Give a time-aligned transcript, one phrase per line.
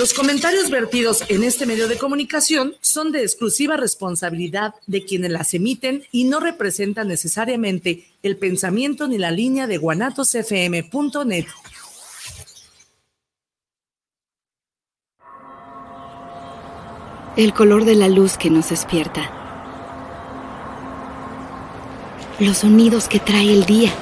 [0.00, 5.52] Los comentarios vertidos en este medio de comunicación son de exclusiva responsabilidad de quienes las
[5.52, 11.44] emiten y no representan necesariamente el pensamiento ni la línea de guanatosfm.net.
[17.36, 19.30] El color de la luz que nos despierta.
[22.38, 23.92] Los sonidos que trae el día.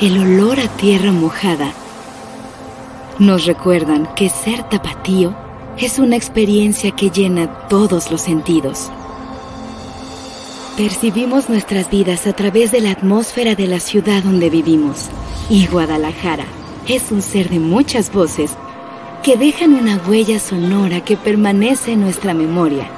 [0.00, 1.72] El olor a tierra mojada
[3.20, 5.36] nos recuerdan que ser tapatío
[5.76, 8.90] es una experiencia que llena todos los sentidos.
[10.78, 15.10] Percibimos nuestras vidas a través de la atmósfera de la ciudad donde vivimos.
[15.50, 16.46] Y Guadalajara
[16.88, 18.52] es un ser de muchas voces
[19.22, 22.90] que dejan una huella sonora que permanece en nuestra memoria.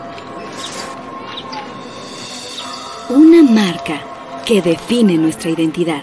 [3.09, 4.01] Una marca
[4.47, 6.03] que define nuestra identidad.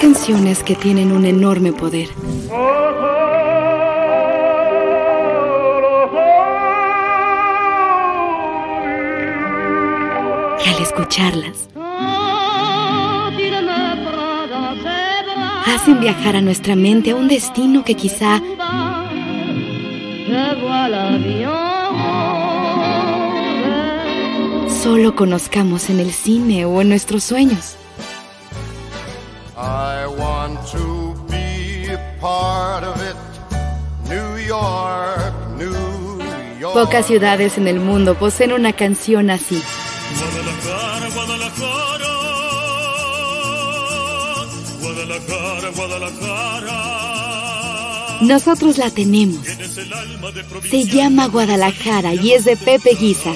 [0.00, 2.08] Canciones que tienen un enorme poder.
[10.64, 11.68] Y al escucharlas,
[15.66, 18.42] hacen viajar a nuestra mente a un destino que quizá
[24.82, 27.76] solo conozcamos en el cine o en nuestros sueños.
[36.74, 39.62] Pocas ciudades en el mundo poseen una canción así.
[40.18, 42.08] Guadalajara, Guadalajara,
[44.80, 46.86] Guadalajara, Guadalajara.
[48.20, 49.46] Nosotros la tenemos.
[50.68, 53.32] Se llama Guadalajara y es de Pepe Guisa.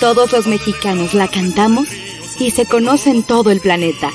[0.00, 1.88] Todos los mexicanos la cantamos
[2.38, 4.10] y se conoce en todo el planeta.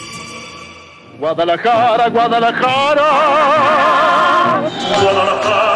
[1.20, 3.10] Guadalajara, Guadalajara.
[4.90, 5.74] Guadalajara,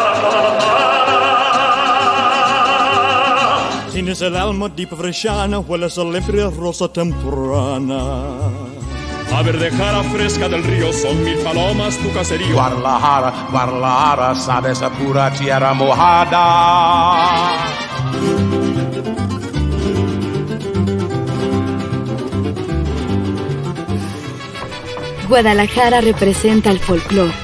[3.92, 8.02] Tienes el alma deep frescana, hueles a limpia rosa temprana.
[9.30, 12.54] La verdejara fresca del río son mil palomas tu caserío.
[12.54, 16.38] Guadalajara, Guadalajara, sabes a pura tierra mojada.
[25.28, 27.34] Guadalajara representa el folclore,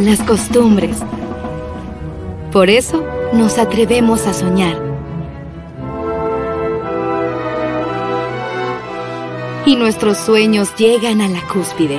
[0.00, 0.98] las costumbres.
[2.52, 3.02] Por eso
[3.32, 4.76] nos atrevemos a soñar.
[9.64, 11.98] Y nuestros sueños llegan a la cúspide.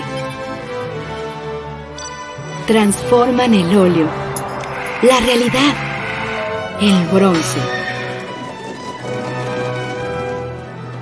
[2.67, 4.07] Transforman el óleo,
[5.01, 5.73] la realidad,
[6.79, 7.59] el bronce.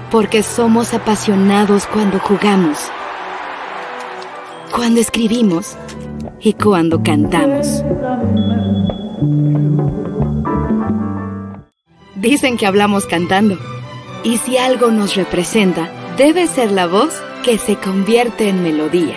[0.09, 2.89] Porque somos apasionados cuando jugamos
[4.71, 5.75] cuando escribimos
[6.39, 7.83] y cuando cantamos.
[12.15, 13.57] Dicen que hablamos cantando.
[14.23, 19.15] Y si algo nos representa, debe ser la voz que se convierte en melodía.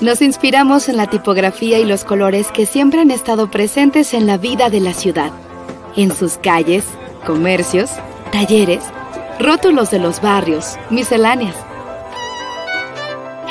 [0.00, 4.36] Nos inspiramos en la tipografía y los colores que siempre han estado presentes en la
[4.36, 5.32] vida de la ciudad,
[5.96, 6.84] en sus calles,
[7.26, 7.90] comercios,
[8.32, 8.82] talleres,
[9.38, 11.56] rótulos de los barrios, misceláneas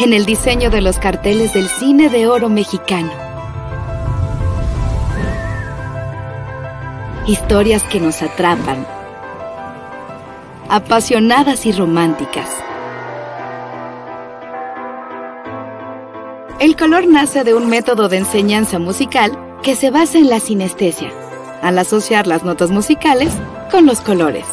[0.04, 3.12] en el diseño de los carteles del cine de oro mexicano.
[7.28, 8.88] Historias que nos atrapan,
[10.70, 12.50] apasionadas y románticas.
[16.60, 21.12] El color nace de un método de enseñanza musical que se basa en la sinestesia,
[21.62, 23.32] al asociar las notas musicales
[23.70, 24.46] con los colores.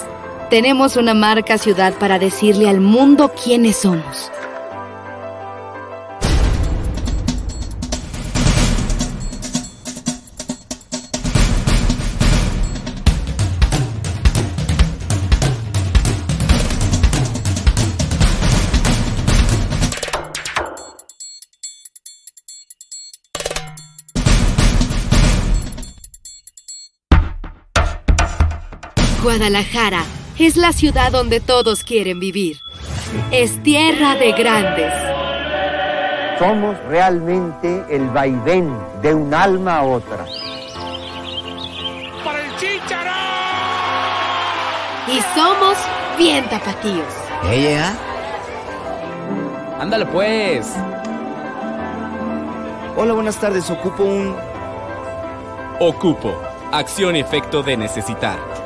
[0.51, 4.31] Tenemos una marca ciudad para decirle al mundo quiénes somos.
[29.39, 30.03] Guadalajara
[30.37, 32.61] es la ciudad donde todos quieren vivir.
[33.31, 34.93] Es tierra de grandes.
[36.41, 38.69] Somos realmente el vaivén
[39.01, 40.27] de un alma a otra.
[42.25, 43.13] ¡Para el chícharo!
[45.07, 45.77] Y somos
[46.19, 47.07] bien tapatíos.
[47.49, 47.95] ¿Ella?
[49.79, 50.75] Ándale pues.
[52.97, 53.71] Hola, buenas tardes.
[53.71, 54.35] Ocupo un...
[55.79, 56.35] Ocupo.
[56.73, 58.58] acción y efecto de necesitar.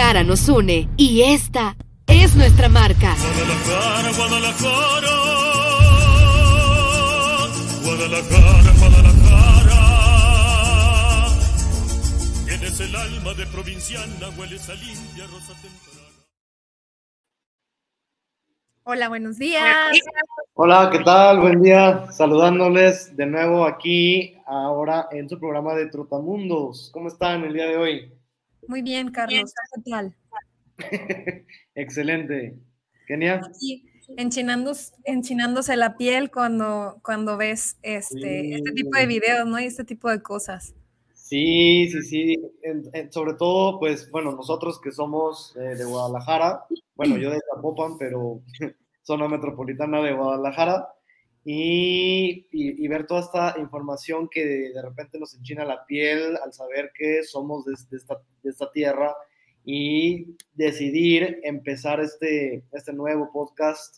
[0.00, 1.76] Nos une y esta
[2.06, 3.14] es nuestra marca.
[3.14, 5.16] Guadalajara, Guadalajara,
[7.84, 9.76] Guadalajara, Guadalajara.
[12.46, 16.08] Tienes el alma de provinciana, hueles a limpia rosa temprana.
[18.84, 19.98] Hola, buenos días.
[20.54, 21.40] Hola, ¿qué tal?
[21.40, 22.10] Buen día.
[22.10, 26.88] Saludándoles de nuevo aquí, ahora en su programa de Trotamundos.
[26.90, 28.19] ¿Cómo están el día de hoy?
[28.66, 29.52] Muy bien, Carlos.
[29.74, 30.16] ¿Qué tal?
[31.74, 32.56] Excelente.
[33.06, 33.50] Genial.
[34.16, 39.58] enchinándose, enchinándose la piel cuando, cuando ves este, este tipo de videos, ¿no?
[39.58, 40.74] Y este tipo de cosas.
[41.14, 42.36] Sí, sí, sí.
[43.10, 46.64] sobre todo, pues, bueno, nosotros que somos eh, de Guadalajara,
[46.96, 48.42] bueno, yo de Zapopan, pero
[49.02, 50.88] zona metropolitana de Guadalajara,
[51.52, 57.24] y, ver toda esta información que de, repente nos enchina la piel al saber que
[57.24, 57.74] somos de,
[58.42, 59.14] esta, tierra
[59.64, 63.96] y decidir empezar este, este nuevo podcast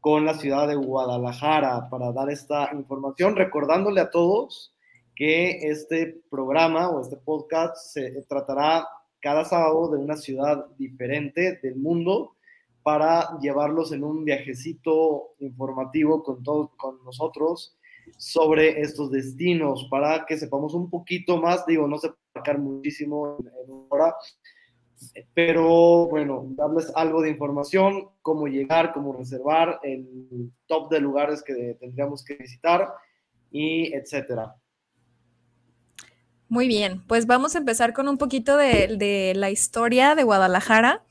[0.00, 4.74] con la ciudad de Guadalajara para dar esta información, recordándole a todos
[5.14, 8.86] que este programa o este podcast se tratará
[9.20, 12.36] cada sábado de una ciudad diferente del mundo
[12.88, 17.76] para llevarlos en un viajecito informativo con todos, con nosotros
[18.16, 23.86] sobre estos destinos, para que sepamos un poquito más, digo, no se puede muchísimo en,
[23.90, 24.14] hora,
[25.34, 31.76] pero bueno, darles algo de información, cómo llegar, cómo reservar, el top de lugares que
[31.78, 32.88] tendríamos que visitar
[33.50, 34.56] y etcétera.
[36.48, 41.04] Muy bien, pues vamos a empezar con un poquito de la historia de Guadalajara.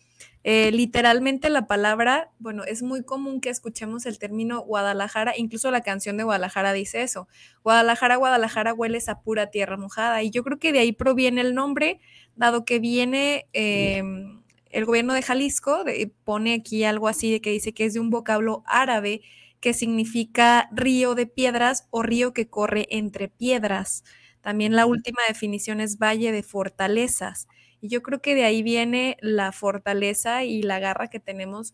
[0.49, 5.81] Eh, literalmente la palabra, bueno, es muy común que escuchemos el término Guadalajara, incluso la
[5.81, 7.27] canción de Guadalajara dice eso.
[7.65, 10.23] Guadalajara, Guadalajara hueles a pura tierra mojada.
[10.23, 11.99] Y yo creo que de ahí proviene el nombre,
[12.37, 15.83] dado que viene em, el gobierno de Jalisco,
[16.23, 19.23] pone aquí algo así de que dice que es de un vocablo árabe
[19.59, 24.05] que significa río de piedras o río que corre entre piedras.
[24.39, 27.49] También la última definición es valle de fortalezas.
[27.81, 31.73] Y yo creo que de ahí viene la fortaleza y la garra que tenemos,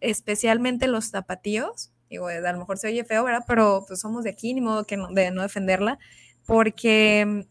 [0.00, 1.92] especialmente los zapatillos.
[2.08, 3.26] Digo, a lo mejor se oye feo.
[3.46, 5.98] Pero pues somos de aquí, ni modo de no defenderla,
[6.46, 7.46] porque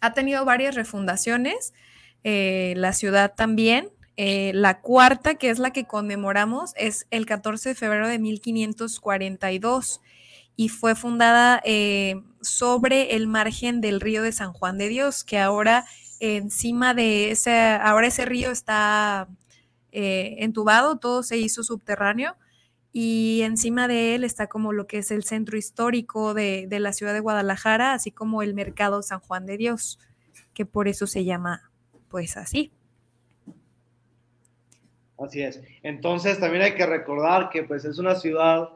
[0.00, 1.72] ha tenido varias refundaciones,
[2.24, 3.90] eh, la ciudad también.
[4.16, 10.00] Eh, la cuarta, que es la que conmemoramos, es el 14 de febrero de 1542
[10.54, 15.38] y fue fundada eh, sobre el margen del río de San Juan de Dios, que
[15.38, 15.86] ahora
[16.22, 19.28] encima de ese, ahora ese río está
[19.90, 22.36] eh, entubado, todo se hizo subterráneo
[22.92, 27.12] y encima de él está como lo que es el centro histórico de, la ciudad
[27.12, 29.98] de Guadalajara, así como el mercado San Juan de Dios,
[30.54, 31.72] que por eso se llama
[32.08, 32.70] pues así.
[35.18, 35.60] Así es.
[35.82, 38.68] Entonces también hay que recordar que pues es una ciudad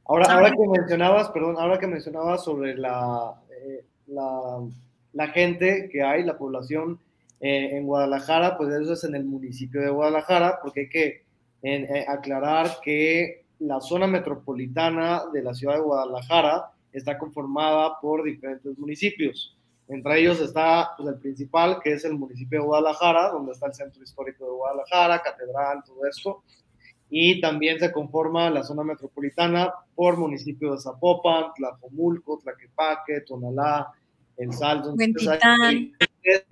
[0.06, 3.36] Ahora, ahora que mencionabas, perdón, ahora que mencionabas sobre la,
[4.07, 4.72] eh,
[5.13, 7.00] la, gente que hay, la población
[7.39, 11.24] eh, en Guadalajara, pues eso es en el municipio de Guadalajara, porque hay que
[11.63, 18.77] eh, aclarar que la zona metropolitana de la ciudad de Guadalajara está conformada por diferentes
[18.77, 19.55] municipios.
[19.88, 23.74] Entre ellos está pues, el principal, que es el municipio de Guadalajara, donde está el
[23.74, 26.43] centro histórico de Guadalajara, catedral, todo esto.
[27.15, 33.91] Y también se conforma la zona metropolitana por municipios de Zapopan, Tlajomulco, Tlaquepaque, Tonalá,
[34.36, 34.96] El Salto.
[35.43, 35.93] Hay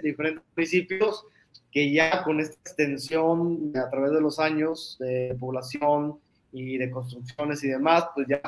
[0.04, 1.26] diferentes municipios
[1.72, 6.20] que ya con esta extensión a través de los años de población
[6.52, 8.42] y de construcciones y demás, pues ya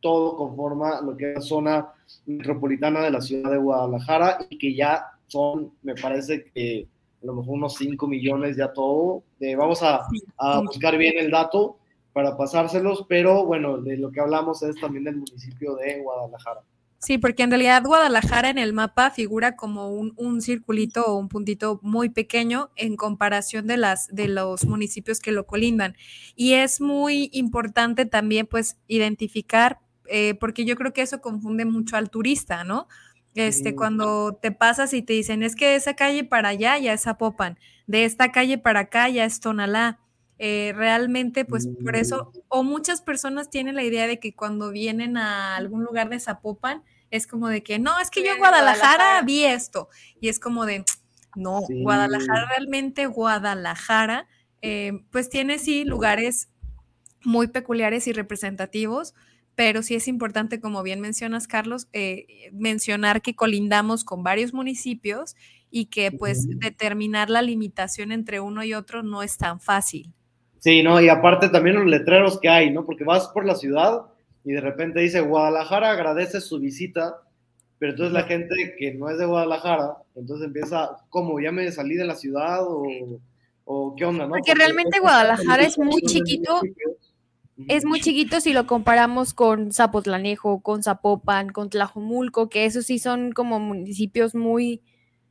[0.00, 1.92] todo conforma lo que es la zona
[2.24, 6.86] metropolitana de la ciudad de Guadalajara y que ya son, me parece que
[7.22, 9.22] a lo mejor unos 5 millones ya todo.
[9.56, 10.02] vamos a,
[10.38, 11.78] a, buscar bien el dato
[12.12, 16.60] para pasárselos, pero bueno, de lo que hablamos es también del municipio de Guadalajara.
[16.98, 21.28] Sí, porque en realidad Guadalajara en el mapa figura como un, un, circulito o un
[21.28, 25.96] puntito muy pequeño en comparación de, las, de los municipios que lo colindan.
[26.36, 31.96] Y es muy importante también pues identificar eh, porque yo creo que eso confunde mucho
[31.96, 32.86] al turista, ¿no?
[33.34, 36.92] Este, cuando te pasas y te dicen, es que de esa calle para allá ya
[36.92, 39.98] es Zapopan, de esta calle para acá ya es Tonalá.
[40.38, 42.38] Eh, realmente, pues por eso, mm.
[42.48, 46.82] o muchas personas tienen la idea de que cuando vienen a algún lugar de Zapopan,
[47.10, 49.88] es como de que, no, es que yo en Guadalajara, vi esto.
[50.20, 50.84] Y es como de,
[51.36, 54.26] no, Guadalajara realmente, Guadalajara,
[54.62, 56.48] eh, pues tiene sí lugares
[57.22, 59.14] muy peculiares y representativos,
[59.54, 65.36] pero sí es importante, como bien mencionas, Carlos, eh, mencionar que colindamos con varios municipios
[65.70, 70.12] y que pues determinar la limitación entre uno y otro no es tan fácil.
[70.58, 72.84] Sí, no, y aparte también los letreros que hay, ¿no?
[72.84, 74.02] Porque vas por la ciudad
[74.44, 77.16] y de repente dice Guadalajara agradece su visita,
[77.78, 81.40] pero entonces la gente que no es de Guadalajara, entonces empieza, ¿cómo?
[81.40, 82.84] ¿Ya me salí de la ciudad o,
[83.64, 84.34] o qué onda, no?
[84.34, 86.60] Porque, realmente Guadalajara es muy chiquito
[87.68, 92.98] es muy chiquito si lo comparamos con Zapotlanejo, con Zapopan, con Tlajomulco, que esos sí
[92.98, 94.82] son como municipios muy...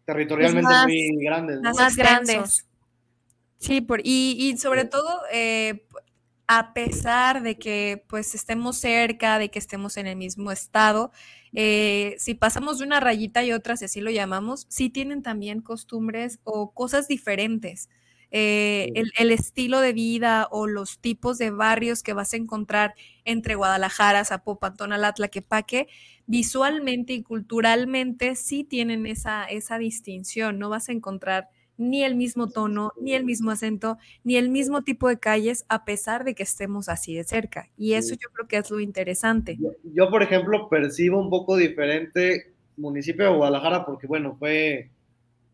[0.05, 1.61] Territorialmente muy grandes.
[1.61, 2.67] Más, grandes.
[3.57, 5.85] Sí, por, y, sobre todo, eh,
[6.47, 11.11] a pesar de que pues estemos cerca, de que estemos en el mismo estado,
[11.53, 15.61] eh, si pasamos de una rayita y otra, si así lo llamamos, sí tienen también
[15.61, 17.89] costumbres o cosas diferentes.
[18.33, 22.95] Eh, el, estilo de vida o los tipos de barrios que vas a encontrar
[23.25, 25.87] entre Guadalajara, Zapopan, Tonalá, Tlaquepaque,
[26.27, 32.47] visualmente y culturalmente sí tienen esa, esa distinción, no vas a encontrar ni el mismo
[32.47, 36.43] tono, ni el mismo acento, ni el mismo tipo de calles, a pesar de que
[36.43, 37.69] estemos así de cerca.
[37.75, 39.57] Y eso yo creo que es lo interesante.
[39.83, 44.89] Yo, por ejemplo, percibo un poco diferente municipio de Guadalajara porque, bueno, fue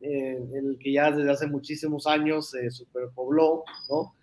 [0.01, 4.13] eh, el que ya desde hace muchísimos años se superpobló, ¿no?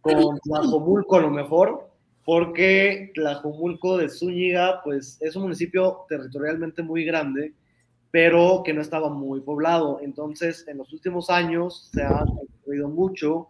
[0.00, 1.90] Con Tlajomulco a lo mejor,
[2.24, 7.54] porque Tlajomulco de Zúñiga, pues es un municipio territorialmente muy grande,
[8.10, 10.00] pero que no estaba muy poblado.
[10.00, 13.48] Entonces, en los últimos años se ha construido mucho,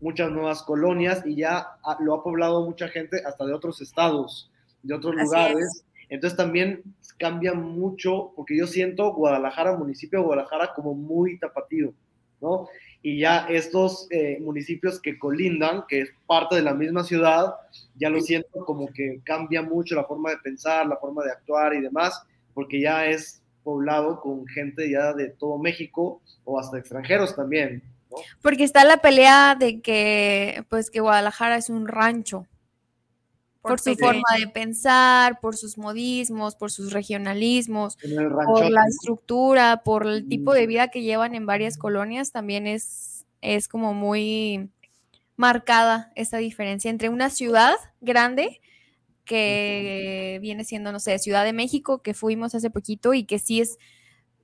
[0.00, 1.66] muchas nuevas colonias y ya
[2.00, 4.50] lo ha poblado mucha gente hasta de otros estados,
[4.82, 5.84] de otros lugares.
[6.08, 6.82] Entonces también
[7.18, 11.92] cambia mucho, porque yo siento Guadalajara, municipio de Guadalajara, como muy tapatío,
[12.40, 12.68] ¿no?
[13.02, 17.54] Y ya estos eh, municipios que colindan, que es parte de la misma ciudad,
[17.94, 21.74] ya lo siento como que cambia mucho la forma de pensar, la forma de actuar
[21.74, 27.34] y demás, porque ya es poblado con gente ya de todo México o hasta extranjeros
[27.34, 27.82] también.
[28.10, 28.18] ¿no?
[28.42, 32.46] Porque está la pelea de que, pues, que Guadalajara es un rancho
[33.66, 37.96] por su forma de pensar, por sus modismos, por sus regionalismos,
[38.46, 43.26] por la estructura, por el tipo de vida que llevan en varias colonias, también es,
[43.40, 44.70] es como muy
[45.36, 48.60] marcada esa diferencia entre una ciudad grande
[49.24, 53.60] que viene siendo, no sé, Ciudad de México, que fuimos hace poquito y que sí
[53.60, 53.76] es,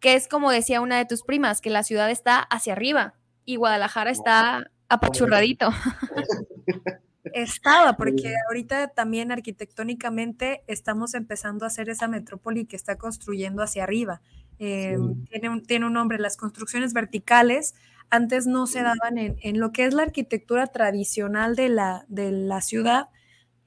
[0.00, 3.14] que es como decía una de tus primas, que la ciudad está hacia arriba
[3.45, 5.71] y Guadalajara está apachurradito.
[7.25, 13.85] Estaba, porque ahorita también arquitectónicamente estamos empezando a hacer esa metrópoli que está construyendo hacia
[13.85, 14.21] arriba.
[14.59, 14.97] Eh,
[15.31, 17.75] tiene, un, tiene un nombre, las construcciones verticales
[18.11, 22.31] antes no se daban en, en, lo que es la arquitectura tradicional de la, de
[22.31, 23.09] la ciudad,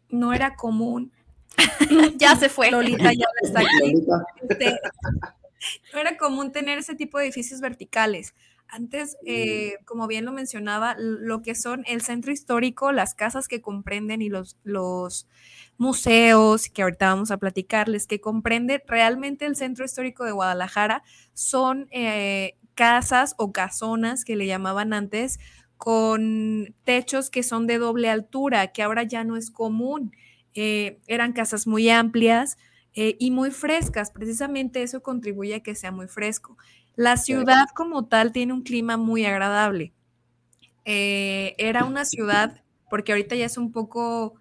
[0.10, 1.12] no era común.
[2.18, 2.70] ya se fue.
[2.72, 4.06] Lolita ya está aquí.
[4.48, 4.80] Este,
[5.94, 8.36] no era común tener ese tipo de edificios verticales.
[8.68, 13.62] Antes, eh, como bien lo mencionaba, lo que son el centro histórico, las casas que
[13.62, 15.28] comprenden y los, los
[15.78, 21.04] museos, que ahorita vamos a platicarles, que comprende realmente el centro histórico de Guadalajara,
[21.34, 25.40] son eh, casas o casonas que le llamaban antes,
[25.78, 30.12] con techos que son de doble altura, que ahora ya no es común.
[30.54, 32.58] Eh, eran casas muy amplias
[32.98, 36.58] y muy frescas, precisamente eso contribuye a que sea muy fresco.
[36.96, 39.94] La ciudad como tal tiene un clima muy agradable.
[40.86, 44.36] Eh, era una ciudad, porque ahorita ya es un poco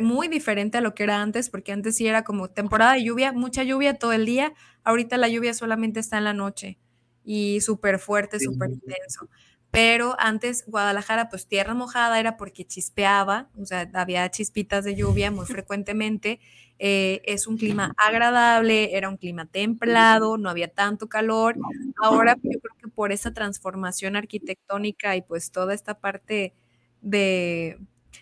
[0.00, 3.32] muy diferente a lo que era antes, porque antes sí era como temporada de lluvia,
[3.32, 6.78] mucha lluvia todo el día, ahorita la lluvia solamente está en la noche
[7.24, 9.28] y súper fuerte, súper intenso.
[9.74, 15.30] Pero antes Guadalajara, pues tierra mojada era porque chispeaba, o sea, había chispitas de lluvia
[15.30, 16.40] muy frecuentemente
[16.78, 21.56] eh, es un clima agradable, era un clima templado, no había tanto calor.
[22.02, 26.54] Ahora yo creo que por esa transformación arquitectónica y pues toda esta parte
[27.00, 27.78] de,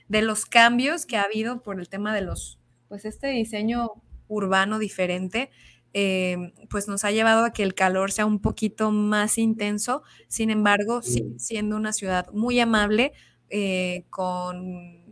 [0.09, 3.91] los cambios que ha habido por el tema de los, pues este diseño
[4.29, 5.51] urbano diferente,
[5.95, 10.51] eh, pues nos ha llevado a que el calor sea un poquito más intenso, sin
[10.51, 13.13] embargo, sigue siendo una ciudad muy amable
[13.51, 15.03] eh, con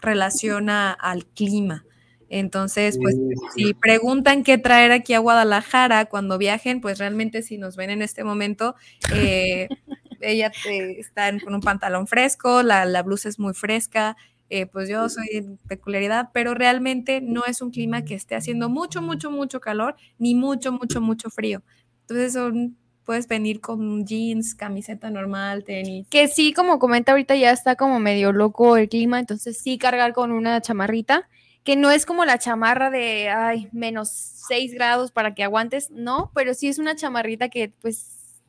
[0.00, 1.84] relación al clima.
[2.28, 3.16] Entonces, pues
[3.54, 8.02] si preguntan qué traer aquí a Guadalajara cuando viajen, pues realmente si nos ven en
[8.02, 8.74] este momento,
[9.14, 9.68] eh,
[10.20, 10.50] ella
[10.98, 14.16] está con un pantalón fresco, la, blusa es muy fresca,
[14.50, 19.02] eh, pues yo soy peculiaridad, pero realmente no es un clima que esté haciendo mucho,
[19.02, 21.62] mucho, mucho calor, ni mucho, mucho, mucho frío.
[22.02, 26.06] Entonces son puedes venir con jeans, camiseta normal, tenis.
[26.08, 30.12] Que sí, como comenta ahorita, ya está como medio loco el clima, entonces sí cargar
[30.12, 31.28] con una chamarrita
[31.62, 34.10] que no es como la chamarra de, ay, menos
[34.48, 38.40] 6 grados para que aguantes, no, pero sí es una chamarrita que pues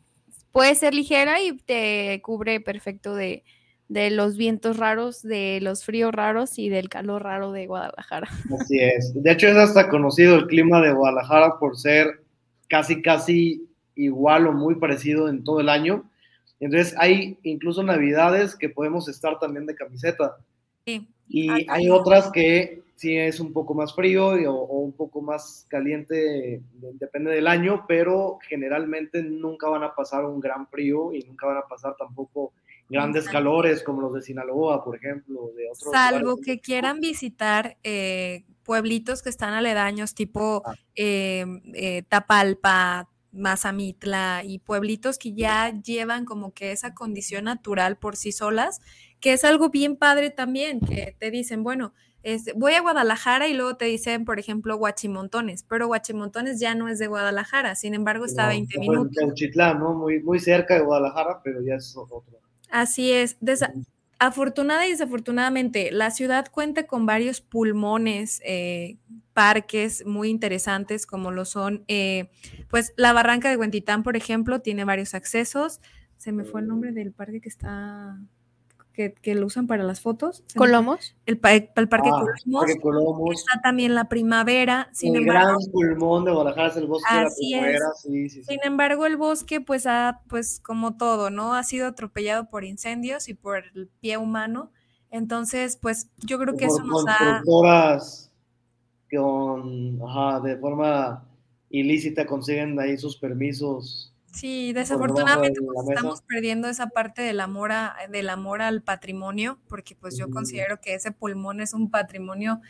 [0.52, 3.44] puede ser ligera y te cubre perfecto de,
[3.90, 8.28] de los vientos raros, de los fríos raros y del calor raro de Guadalajara.
[8.60, 9.14] Así es.
[9.14, 12.22] De hecho, es hasta conocido el clima de Guadalajara por ser
[12.68, 16.10] casi, casi igual o muy parecido en todo el año.
[16.60, 20.38] Entonces, hay incluso navidades que podemos estar también de camiseta.
[20.86, 21.08] Sí.
[21.30, 26.62] Y hay otras que sí es un poco más frío o, un poco más caliente,
[26.74, 31.58] depende del año, pero generalmente nunca van a pasar un gran frío y nunca van
[31.58, 32.54] a pasar tampoco
[32.90, 35.52] grandes calores como los de Sinaloa, por ejemplo.
[35.56, 40.74] De otros Salvo que quieran visitar eh, pueblitos que están aledaños, tipo ah.
[40.96, 48.16] eh, eh, Tapalpa, Mazamitla y pueblitos que ya llevan como que esa condición natural por
[48.16, 48.80] sí solas,
[49.20, 51.94] que es algo bien padre también, que te dicen, bueno,
[52.56, 57.00] voy a Guadalajara y luego te dicen, por ejemplo, Huachimontones, pero Huachimontones ya no es
[57.00, 59.16] de Guadalajara, sin embargo está a 20 minutos.
[59.78, 59.94] ¿no?
[59.94, 62.24] Muy, muy cerca de Guadalajara, pero ya es otro.
[62.70, 63.38] Así es.
[64.20, 68.98] Afortunada y desafortunadamente, la ciudad cuenta con varios pulmones, eh,
[69.34, 72.32] parques muy interesantes, como lo son, eh,
[72.68, 75.82] pues la Barranca de Huentitán, por ejemplo, tiene varios accesos.
[76.18, 78.18] Se me fue el nombre del parque que está
[78.98, 80.44] que, lo usan para las fotos.
[80.56, 81.16] ¿Colomos?
[81.28, 82.26] El, el, Parque, ah,
[82.82, 83.40] Colomos.
[83.40, 84.90] Está también la primavera.
[84.92, 87.86] Sin el gran pulmón de Guadalajara es el bosque de la primavera.
[87.96, 91.54] Sí, sí, sin embargo, el bosque, pues, ha, pues, como todo, ¿no?
[91.54, 94.72] Ha sido atropellado por incendios y por el pie humano.
[95.12, 97.44] Entonces, pues, yo creo que eso nos da...
[99.12, 101.24] con, ajá, de forma
[101.70, 107.72] ilícita consiguen ahí sus permisos Sí, desafortunadamente pues, estamos perdiendo esa parte del amor,
[108.10, 112.62] del amor al patrimonio, porque pues yo considero que ese pulmón es un patrimonio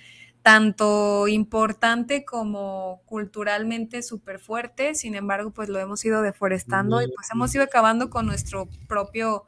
[0.41, 7.29] tanto importante como culturalmente súper fuerte, sin embargo pues lo hemos ido deforestando y pues
[7.33, 9.45] hemos ido acabando con nuestro propio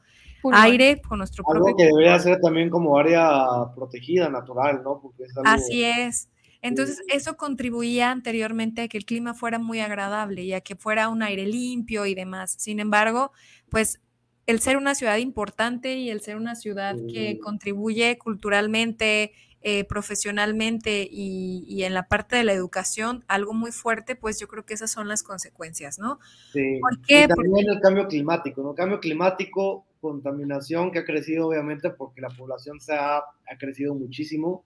[0.51, 1.77] aire, con nuestro algo propio...
[1.77, 3.45] que debería ser también como área
[3.75, 4.99] protegida, natural, ¿no?
[4.99, 6.27] Porque Así es.
[6.61, 11.09] Entonces, eso contribuía anteriormente a que el clima fuera muy agradable y a que fuera
[11.09, 12.55] un aire limpio y demás.
[12.57, 13.31] Sin embargo,
[13.69, 14.01] pues
[14.45, 21.07] el ser una ciudad importante y el ser una ciudad que contribuye culturalmente, eh, profesionalmente
[21.11, 24.89] y, en la parte de la educación algo muy fuerte, pues yo creo que esas
[24.89, 26.19] son las consecuencias, ¿no?
[26.53, 26.79] Sí.
[26.81, 27.25] ¿Por qué?
[27.25, 28.73] Y también el cambio climático, ¿no?
[28.73, 34.63] Cambio climático contaminación que ha crecido obviamente porque la población se ha, ha crecido muchísimo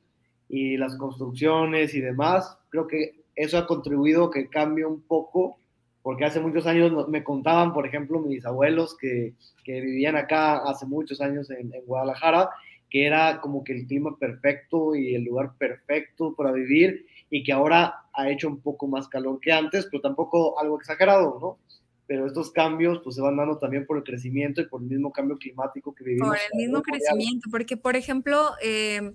[0.53, 5.57] y las construcciones y demás, creo que eso ha contribuido a que cambie un poco,
[6.03, 10.85] porque hace muchos años me contaban, por ejemplo, mis abuelos que, que vivían acá hace
[10.85, 12.51] muchos años en, en, Guadalajara,
[12.87, 17.51] que era como que el clima perfecto y el lugar perfecto para vivir y que
[17.51, 21.57] ahora ha hecho un poco más calor que antes, pero tampoco algo exagerado, ¿no?
[22.05, 25.11] Pero estos cambios pues se van dando también por el crecimiento y por el mismo
[25.11, 26.27] cambio climático que vivimos.
[26.27, 29.13] Por el mismo crecimiento, porque por ejemplo, eh,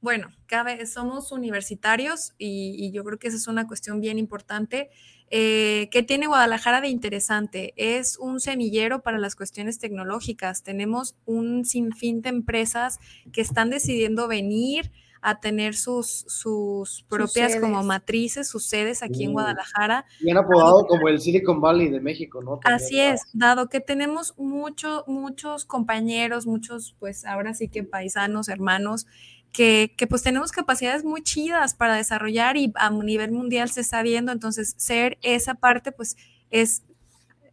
[0.00, 4.90] bueno, cabe, somos universitarios y, yo creo que esa es una cuestión bien importante.
[5.30, 7.74] Eh, ¿Qué tiene Guadalajara de interesante?
[7.76, 10.62] Es un semillero para las cuestiones tecnológicas.
[10.62, 12.98] Tenemos un sinfín de empresas
[13.32, 14.90] que están decidiendo venir
[15.22, 20.06] a tener sus, sus propias como matrices, sus sedes aquí en Guadalajara.
[20.20, 22.58] Bien apodado como el Silicon Valley de México, ¿no?
[22.64, 29.06] así es, dado que tenemos muchos, muchos compañeros, muchos, pues ahora sí que paisanos, hermanos,
[29.52, 34.32] que, pues tenemos capacidades muy chidas para desarrollar y a nivel mundial se está viendo,
[34.32, 36.16] entonces ser esa parte pues
[36.50, 36.82] es,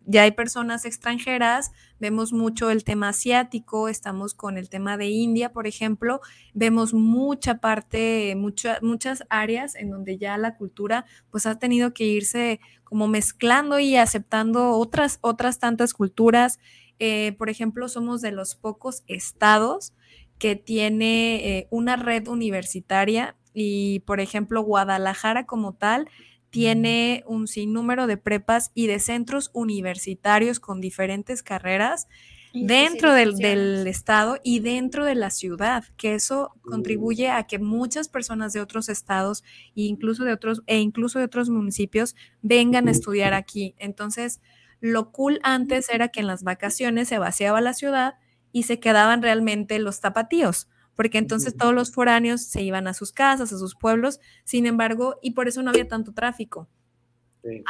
[0.06, 5.52] ya hay personas extranjeras, vemos mucho el tema asiático, estamos con el tema de India,
[5.52, 6.22] por ejemplo,
[6.54, 12.60] vemos mucha parte, muchas áreas en donde ya la cultura pues ha tenido que irse
[12.84, 16.60] como mezclando y aceptando otras, otras tantas culturas.
[17.00, 19.94] Eh, por ejemplo, somos de los pocos estados
[20.38, 26.10] que tiene eh, una red universitaria y, por ejemplo, Guadalajara como tal
[26.50, 32.08] tiene un sinnúmero de prepas y de centros universitarios con diferentes carreras
[32.54, 38.54] dentro del, estado y dentro de la ciudad, que eso contribuye a que muchas personas
[38.54, 39.43] de otros estados
[39.76, 43.76] e incluso de otros, e incluso de otros municipios vengan a estudiar aquí.
[43.78, 44.41] Entonces,
[44.80, 48.15] lo cool antes era que en las vacaciones se vaciaba la ciudad
[48.52, 53.12] y se quedaban realmente los tapatíos, porque entonces todos los foráneos se iban a sus
[53.12, 56.68] casas, a sus pueblos, sin embargo, y por eso no había tanto tráfico.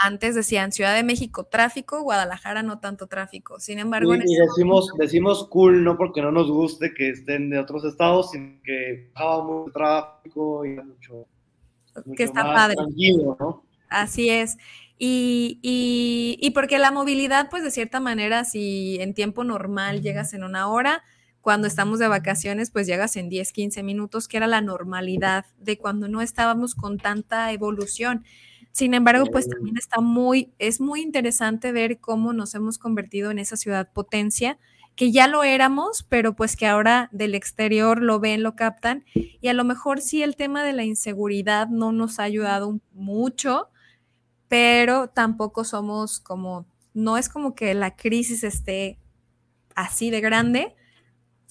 [0.02, 3.60] Antes decían Ciudad de México tráfico, Guadalajara no tanto tráfico.
[3.60, 7.84] Sin embargo, y, decimos, decimos cool no porque no nos guste que estén de otros
[7.86, 11.28] estados, sino que bajaba mucho tráfico y mucho,
[12.16, 12.76] que está padre.
[13.40, 13.63] ¿no?
[13.90, 14.58] Así es.
[14.99, 20.43] Y, y, porque la movilidad, pues de cierta manera, si en tiempo normal llegas en
[20.43, 21.03] una hora,
[21.41, 25.77] cuando estamos de vacaciones, pues llegas en 10, 15 minutos, que era la normalidad de
[25.77, 28.25] cuando no estábamos con tanta evolución.
[28.71, 33.39] Sin embargo, pues también está muy, es muy interesante ver cómo nos hemos convertido en
[33.39, 34.57] esa ciudad potencia,
[34.95, 39.47] que ya lo éramos, pero pues que ahora del exterior lo ven, lo captan, y
[39.47, 43.69] a lo mejor sí el tema de la inseguridad no nos ha ayudado mucho,
[44.47, 48.99] pero tampoco somos como, no es como que la crisis esté
[49.75, 50.75] así de grande,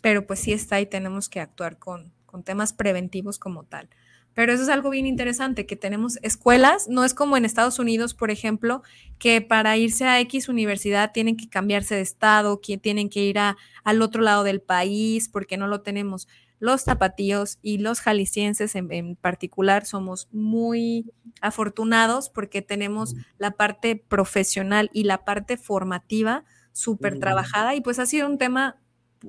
[0.03, 3.89] pero pues sí está y tenemos que actuar con, con temas preventivos como tal.
[4.35, 8.13] Pero eso es algo bien interesante, que tenemos escuelas, no es como en Estados Unidos,
[8.13, 8.83] por ejemplo,
[9.19, 13.39] que para irse a X universidad tienen que cambiarse de estado, que tienen que ir
[13.39, 16.29] a, al otro lado del país, porque no lo tenemos
[16.59, 24.91] los tapatíos y los jaliscienses en, particular somos muy afortunados porque tenemos la parte profesional
[24.93, 28.77] y la parte formativa súper trabajada y pues ha sido un tema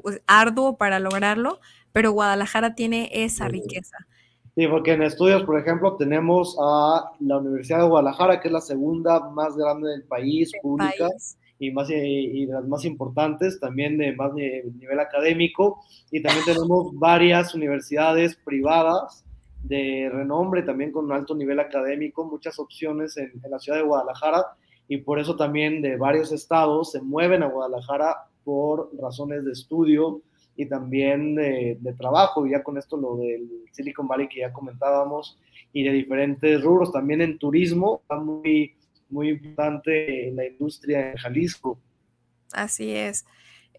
[0.02, 1.60] pues, arduo para lograrlo,
[1.92, 3.98] pero Guadalajara tiene esa riqueza.
[4.56, 8.62] Sí, porque en estudios, por ejemplo, tenemos a la Universidad de Guadalajara, que es la
[8.62, 11.08] segunda más grande del país, pública
[11.60, 15.82] y, más, y de las más importantes, también de más nivel académico.
[16.12, 19.26] Y también tenemos varias universidades privadas
[19.64, 24.46] de renombre, también con un alto nivel académico, muchas opciones en, la ciudad de Guadalajara.
[24.88, 30.22] Y por eso también de varios estados se mueven a Guadalajara por razones de estudio
[30.56, 34.54] y también de, de, trabajo, y ya con esto lo del Silicon Valley que ya
[34.54, 35.38] comentábamos,
[35.72, 38.74] y de diferentes rubros, también en turismo, está muy,
[39.10, 41.80] muy importante en la industria en Jalisco.
[42.52, 43.26] Así es.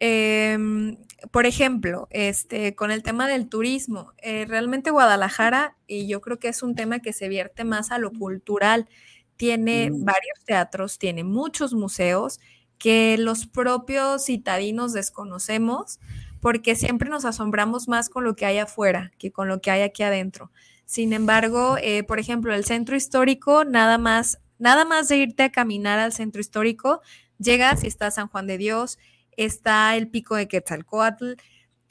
[0.01, 0.97] Em,
[1.33, 6.49] por ejemplo, este, con el tema del turismo, eh, realmente Guadalajara, y yo creo que
[6.49, 8.89] es un tema que se vierte más a lo cultural,
[9.37, 10.05] tiene mm.
[10.05, 12.39] varios teatros, tiene muchos museos
[12.79, 15.99] que los propios citadinos desconocemos
[16.41, 19.83] porque siempre nos asombramos más con lo que hay afuera que con lo que hay
[19.83, 20.53] aquí adentro.
[20.85, 25.53] Sin embargo, eh, por ejemplo, el centro histórico, nada más Nada más de irte a
[25.53, 27.01] caminar al centro histórico,
[27.39, 28.99] llegas y está San Juan de Dios,
[29.37, 31.35] está el pico de Quetzalcoatl,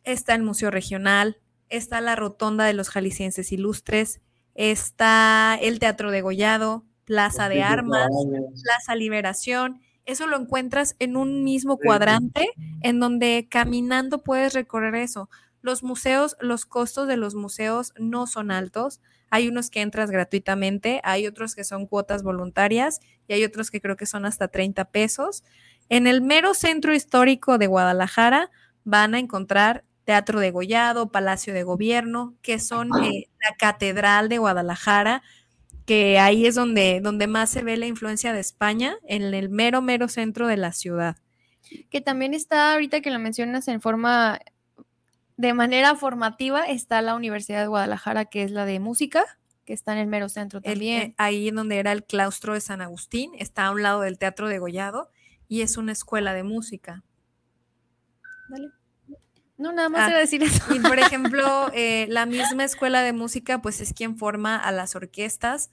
[0.03, 1.37] está el Museo Regional,
[1.69, 4.21] está la Rotonda de los Jaliscienses Ilustres,
[4.55, 8.09] está el Teatro de Gollado, Plaza de Armas,
[8.63, 12.49] Plaza Liberación, eso lo encuentras en un mismo cuadrante
[12.81, 15.29] en donde caminando puedes recorrer eso.
[15.61, 19.01] Los museos, los costos de los museos no son altos.
[19.29, 23.81] Hay unos que entras gratuitamente, hay otros que son cuotas voluntarias y hay otros que
[23.81, 25.43] creo que son hasta 30 pesos.
[25.89, 28.51] En el mero centro histórico de Guadalajara
[28.83, 34.37] van a encontrar Teatro de Gollado, Palacio de Gobierno, que son eh, la Catedral de
[34.37, 35.21] Guadalajara,
[35.85, 39.81] que ahí es donde, donde más se ve la influencia de España, en el mero,
[39.81, 41.17] mero centro de la ciudad.
[41.89, 44.39] Que también está, ahorita que lo mencionas en forma,
[45.37, 49.23] de manera formativa, está la Universidad de Guadalajara, que es la de música,
[49.65, 51.01] que está en el mero centro también.
[51.01, 54.17] Eh, ahí en donde era el claustro de San Agustín, está a un lado del
[54.17, 55.11] Teatro de Gollado
[55.47, 57.03] y es una escuela de música.
[58.49, 58.71] Dale.
[59.57, 60.63] No, nada más ah, decir eso.
[60.73, 64.95] Y por ejemplo, eh, la misma escuela de música, pues es quien forma a las
[64.95, 65.69] orquestas.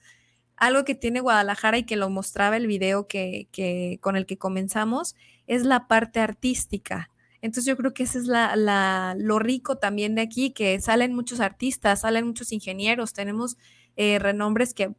[0.57, 4.37] Algo que tiene Guadalajara y que lo mostraba el video que, que con el que
[4.37, 5.15] comenzamos,
[5.47, 7.09] es la parte artística.
[7.41, 11.13] Entonces yo creo que ese es la, la, lo rico también de aquí, que salen
[11.13, 13.57] muchos artistas, salen muchos ingenieros, tenemos
[13.95, 14.91] eh, renombres que,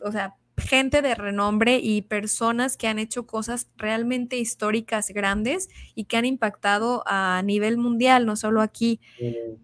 [0.00, 6.04] o sea, gente de renombre y personas que han hecho cosas realmente históricas grandes y
[6.04, 9.00] que han impactado a nivel mundial, no solo aquí.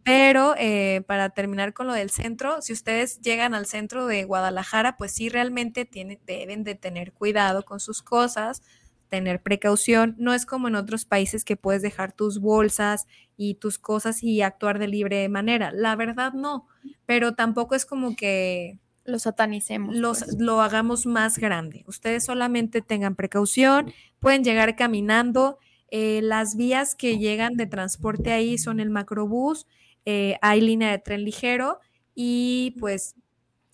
[0.02, 4.96] Pero eh, para terminar con lo del centro, si ustedes llegan al centro de Guadalajara,
[4.96, 5.88] pues sí realmente
[6.26, 8.62] deben de tener cuidado con sus cosas,
[9.10, 10.14] tener precaución.
[10.18, 14.40] No es como en otros países que puedes dejar tus bolsas y tus cosas y
[14.40, 15.72] actuar de libre manera.
[15.72, 16.66] La verdad no,
[17.04, 19.94] pero tampoco es como que lo satanicemos.
[19.94, 20.38] Los, pues.
[20.38, 21.84] Lo hagamos más grande.
[21.86, 25.58] Ustedes solamente tengan precaución, pueden llegar caminando.
[25.90, 29.66] Eh, las vías que llegan de transporte ahí son el macrobús,
[30.04, 31.80] eh, hay línea de tren ligero
[32.14, 33.16] y pues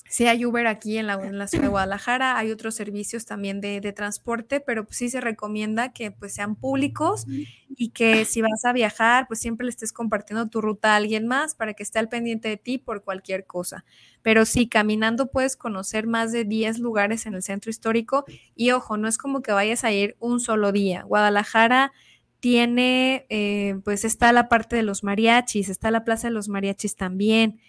[0.08, 4.60] Sí hay Uber aquí en la, ciudad de Guadalajara, hay otros servicios también de, transporte,
[4.60, 7.26] pero pues sí se recomienda que pues sean públicos
[7.68, 11.26] y que si vas a viajar, pues siempre le estés compartiendo tu ruta a alguien
[11.26, 13.84] más para que esté al pendiente de ti por cualquier cosa.
[14.22, 18.96] Pero sí, caminando puedes conocer más de 10 lugares en el centro histórico y ojo,
[18.96, 21.02] no es como que vayas a ir un solo día.
[21.02, 21.92] Guadalajara
[22.40, 26.96] tiene, eh, pues está la parte de los mariachis, está la plaza de los mariachis
[26.96, 27.60] también.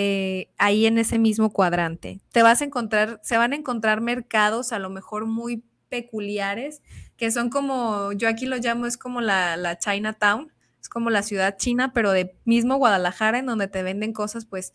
[0.00, 2.20] Eh, ahí en ese mismo cuadrante.
[2.30, 6.82] Te vas a encontrar, se van a encontrar mercados a lo mejor muy peculiares,
[7.16, 11.24] que son como, yo aquí lo llamo, es como la, la Chinatown, es como la
[11.24, 14.72] ciudad china, pero de mismo Guadalajara, en donde te venden cosas, pues,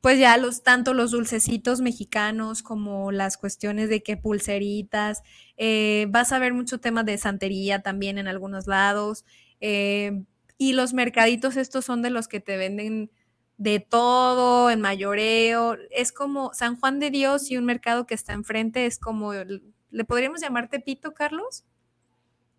[0.00, 5.22] pues ya los, tanto los dulcecitos mexicanos como las cuestiones de qué pulseritas,
[5.58, 9.26] eh, vas a ver mucho tema de santería también en algunos lados,
[9.60, 10.24] eh,
[10.56, 13.10] y los mercaditos estos son de los que te venden
[13.58, 15.76] de todo, en mayoreo.
[15.90, 20.04] Es como San Juan de Dios y un mercado que está enfrente, es como, ¿le
[20.04, 21.64] podríamos llamar Tepito, Carlos?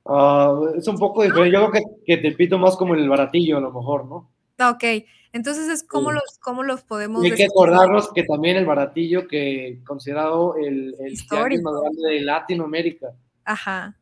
[0.05, 1.51] Ah, es un poco diferente.
[1.51, 4.29] Yo creo que, que, Tepito más como el baratillo, a lo mejor, ¿no?
[4.69, 4.83] Ok,
[5.31, 7.23] entonces es como los, cómo los podemos.
[7.23, 12.21] Y hay que acordarnos que también el baratillo, que considerado el, el más grande de
[12.21, 13.13] Latinoamérica.
[13.45, 13.98] Ajá.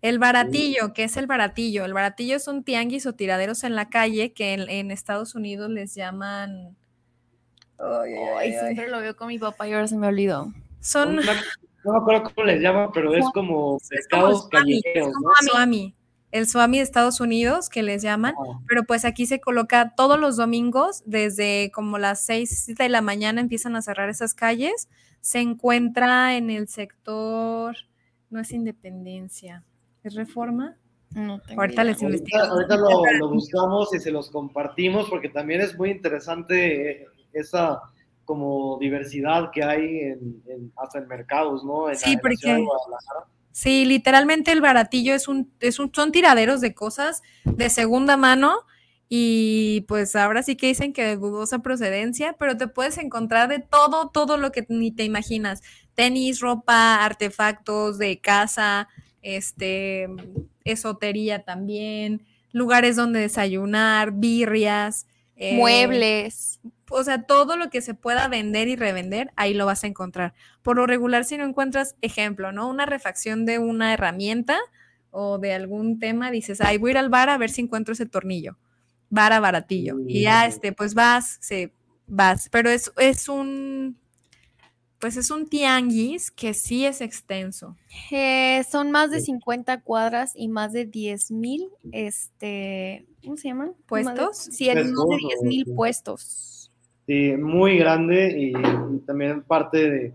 [0.00, 1.84] El baratillo, ¿qué es el baratillo?
[1.84, 6.76] El baratillo son tianguis o tiraderos en la calle que en, Estados Unidos les llaman.
[7.78, 10.52] Ay, siempre lo veo con mi papá y ahora se me olvidó.
[10.80, 11.16] Son.
[11.16, 15.30] No, me acuerdo cómo les llaman, pero es como pescados callejeros, ¿no?
[15.50, 15.94] Suami.
[16.30, 18.60] El suami de Estados Unidos, que les llaman, ah.
[18.68, 23.40] pero pues aquí se coloca todos los domingos, desde como las 6 de la mañana
[23.40, 24.88] empiezan a cerrar esas calles.
[25.22, 27.76] Se encuentra en el sector,
[28.30, 29.64] no es Independencia,
[30.02, 30.76] ¿Es reforma?
[31.14, 37.06] No ahorita les Ahorita, lo, buscamos y se los compartimos porque también es muy interesante
[37.32, 37.80] esa
[38.24, 41.86] como diversidad que hay en, hasta en mercados, ¿no?
[41.94, 42.64] sí, porque...
[43.50, 48.54] Sí, literalmente el baratillo es un, es un, son tiraderos de cosas de segunda mano
[49.08, 53.58] y pues ahora sí que dicen que de dudosa procedencia, pero te puedes encontrar de
[53.58, 55.62] todo, todo lo que ni te imaginas.
[55.94, 58.88] Tenis, ropa, artefactos de casa,
[59.36, 60.08] este,
[60.64, 65.06] esotería también, lugares donde desayunar, birrias.
[65.36, 66.60] Eh, Muebles.
[66.90, 70.34] O sea, todo lo que se pueda vender y revender, ahí lo vas a encontrar.
[70.62, 72.68] Por lo regular, si no encuentras, ejemplo, ¿no?
[72.68, 74.58] Una refacción de una herramienta
[75.10, 77.92] o de algún tema, dices, ay, voy a ir al bar a ver si encuentro
[77.92, 78.56] ese tornillo.
[79.10, 79.96] Vara baratillo.
[80.06, 81.72] Y ya, este, pues vas, se,
[82.06, 82.48] vas.
[82.50, 83.96] Pero es, es un
[84.98, 87.76] pues es un tianguis que sí es extenso.
[88.10, 93.74] Eh, son más de 50 cuadras y más de 10 mil, este, ¿cómo se llaman?
[93.86, 94.36] ¿Puestos?
[94.36, 96.72] sí, hay más de 10 mil puestos.
[97.06, 98.52] Sí, muy grande y,
[99.06, 100.12] también parte de,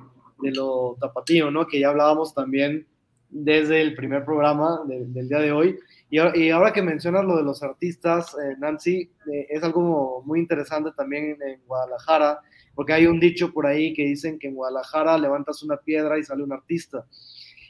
[0.52, 1.66] lo tapatío, ¿no?
[1.66, 2.86] Que ya hablábamos también
[3.30, 5.80] desde el primer programa del día de hoy.
[6.10, 10.40] Y, y, ahora que mencionas lo de los artistas, eh, Nancy, eh, es algo muy
[10.40, 12.42] interesante también en, Guadalajara,
[12.76, 16.24] porque hay un dicho por ahí que dicen que en Guadalajara levantas una piedra y
[16.24, 17.06] sale un artista.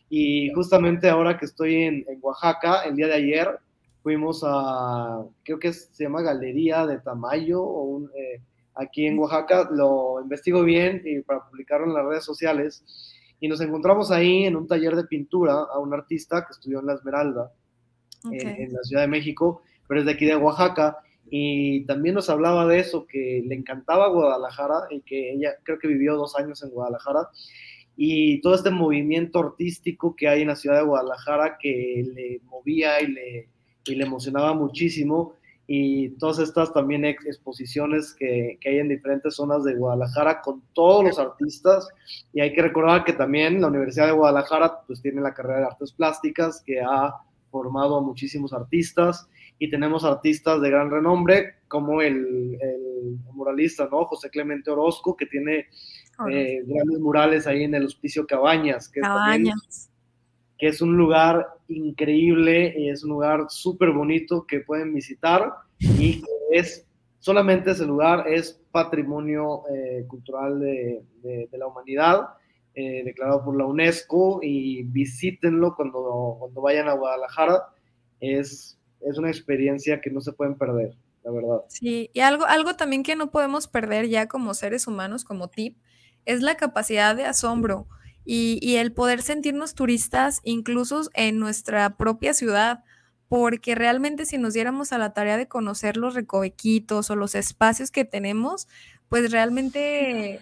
[0.10, 3.60] Y justamente ahora que estoy en, en Oaxaca, el día de ayer,
[4.04, 8.42] fuimos a, creo que se llama Galería de Tamayo, o un, eh,
[8.76, 12.84] aquí en Oaxaca, lo investigo bien y para publicarlo en las redes sociales.
[13.40, 16.88] Y nos encontramos ahí en un taller de pintura a un artista que estudió en
[16.88, 17.52] La Esmeralda,
[18.32, 20.98] en, la Ciudad de México, pero es de aquí de Oaxaca,
[21.30, 25.88] y también nos hablaba de eso, que le encantaba Guadalajara y que ella creo que
[25.88, 27.30] vivió dos años en Guadalajara,
[27.96, 33.02] y todo este movimiento artístico que hay en la ciudad de Guadalajara que le movía
[33.02, 33.50] y le,
[33.86, 35.34] y le emocionaba muchísimo.
[35.66, 41.06] Y todas estas también exposiciones que, que, hay en diferentes zonas de Guadalajara con todos
[41.06, 41.88] los artistas.
[42.34, 45.66] Y hay que recordar que también la Universidad de Guadalajara pues tiene la carrera de
[45.68, 47.14] artes plásticas que ha
[47.54, 54.06] formado a muchísimos artistas y tenemos artistas de gran renombre como el, el muralista, ¿no?
[54.06, 55.68] José Clemente Orozco que tiene
[56.32, 59.92] eh, grandes murales ahí en el Hospicio Cabañas, que Cabañas.
[60.58, 66.24] que es un lugar increíble y es un lugar súper bonito que pueden visitar y
[66.52, 66.88] es
[67.20, 72.22] solamente ese lugar es patrimonio eh, cultural de, de, la humanidad,
[72.76, 77.70] eh, declarado por la UNESCO y visítenlo cuando, cuando vayan a Guadalajara.
[78.20, 81.62] Es, es una experiencia que no se pueden perder, la verdad.
[81.68, 85.78] Sí, y algo, algo también que no podemos perder ya como seres humanos, como tip,
[86.26, 87.88] es la capacidad de asombro
[88.26, 92.84] y, el poder sentirnos turistas incluso en nuestra propia ciudad,
[93.28, 97.92] porque realmente si nos diéramos a la tarea de conocer los recovequitos o los espacios
[97.92, 98.68] que tenemos,
[99.10, 100.40] pues realmente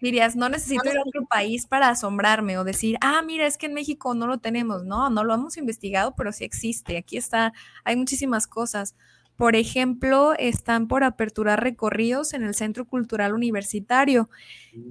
[0.00, 3.66] dirías, no necesito ir a otro país para asombrarme o decir, ah, mira, es que
[3.66, 4.84] en México no lo tenemos.
[4.84, 6.96] No, no lo hemos investigado, pero sí existe.
[6.96, 7.52] Aquí está,
[7.84, 8.94] hay muchísimas cosas.
[9.36, 14.30] Por ejemplo, están por aperturar recorridos en el Centro Cultural Universitario.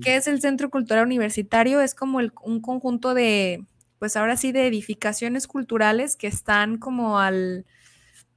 [0.02, 0.18] ¿Qué mm.
[0.18, 1.82] es el Centro Cultural Universitario?
[1.82, 3.64] Es como un conjunto de,
[3.98, 7.66] pues ahora sí, de edificaciones culturales que están como al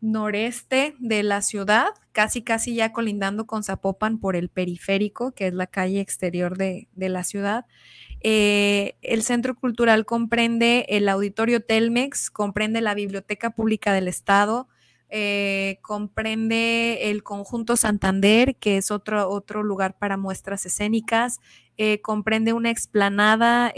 [0.00, 5.54] noreste de la ciudad, casi casi ya colindando con Zapopan por el periférico, que es
[5.54, 7.66] la calle exterior de, la ciudad.
[8.20, 14.68] Eh, el centro cultural comprende el auditorio Telmex, comprende la Biblioteca Pública del Estado,
[15.10, 21.40] eh, comprende el conjunto Santander, que es otro, otro lugar para muestras escénicas,
[21.76, 23.72] eh, comprende una explanada,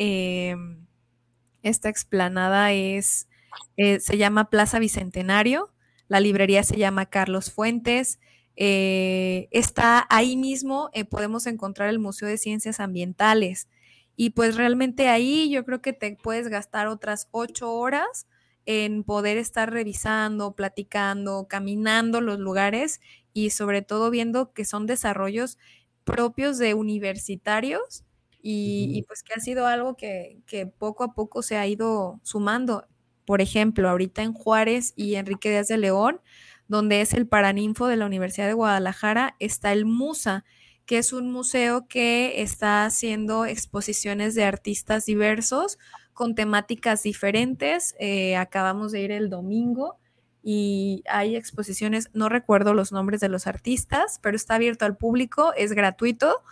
[1.63, 3.29] esta explanada es,
[3.77, 5.71] se llama Plaza Bicentenario,
[6.11, 8.19] la librería se llama Carlos Fuentes,
[8.57, 13.69] está ahí mismo, podemos encontrar el Museo de Ciencias Ambientales.
[14.17, 18.27] Y pues realmente ahí yo creo que te puedes gastar otras ocho horas
[18.67, 23.01] en poder estar revisando, platicando, caminando los lugares
[23.33, 25.59] y sobre todo viendo que son desarrollos
[26.03, 28.05] propios de universitarios
[28.43, 32.87] y, pues que ha sido algo que, que, poco a poco se ha ido sumando.
[33.31, 36.21] Por ejemplo, ahorita en Juárez y Enrique Díaz de León,
[36.67, 40.45] donde es el Paraninfo de la Universidad de Guadalajara, está el MUSA,
[40.85, 45.79] que es un museo que está haciendo exposiciones de artistas diversos
[46.13, 47.95] con temáticas diferentes.
[48.01, 50.01] Eh, acabamos de ir el domingo
[50.43, 55.53] y hay exposiciones, no recuerdo los nombres de los artistas, pero está abierto al público,
[55.57, 56.43] es gratuito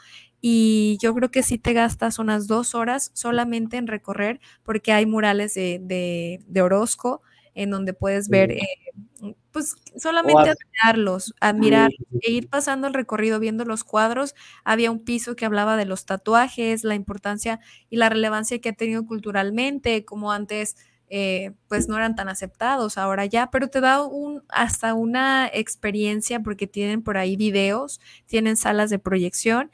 [0.41, 5.07] y yo creo que sí te gastas unas dos horas solamente en recorrer porque hay
[5.07, 7.23] murales de, de Orozco
[7.55, 8.61] en donde puedes ver eh,
[9.51, 11.91] pues solamente admirarlos, admirar
[12.23, 14.35] e ir pasando el recorrido viendo los cuadros.
[14.65, 18.73] Había un piso que hablaba de los tatuajes, la importancia y la relevancia que ha
[18.75, 20.77] tenido culturalmente, como antes
[21.11, 26.41] eh, pues no eran tan aceptados, ahora ya, pero te da un, hasta una experiencia
[26.41, 29.71] porque tienen por ahí videos, tienen salas de proyección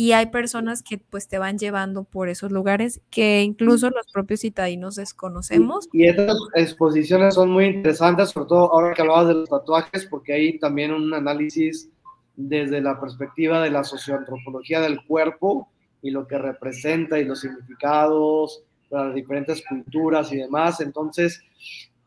[0.00, 4.42] y hay personas que pues te van llevando por esos lugares que incluso los propios
[4.42, 5.88] citadinos desconocemos.
[5.92, 10.34] Y, estas exposiciones son muy interesantes, sobre todo ahora que hablabas de los tatuajes, porque
[10.34, 11.90] hay también un análisis
[12.36, 15.68] desde la perspectiva de la socioantropología del cuerpo
[16.00, 20.80] y lo que representa y los significados, las diferentes culturas y demás.
[20.80, 21.42] Entonces,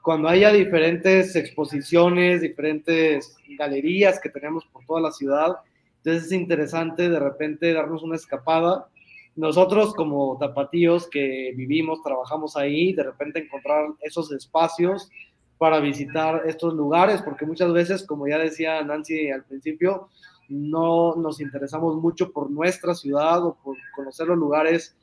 [0.02, 5.58] cuando haya diferentes exposiciones, diferentes galerías que tenemos por toda la ciudad,
[6.04, 8.88] entonces es interesante de repente darnos una escapada.
[9.36, 15.10] Nosotros como tapatíos que vivimos, trabajamos ahí, de repente encontrar esos espacios
[15.58, 20.10] para visitar estos lugares, porque muchas veces, como ya decía Nancy al principio,
[20.50, 24.96] no nos interesamos mucho por nuestra ciudad o por conocer los lugares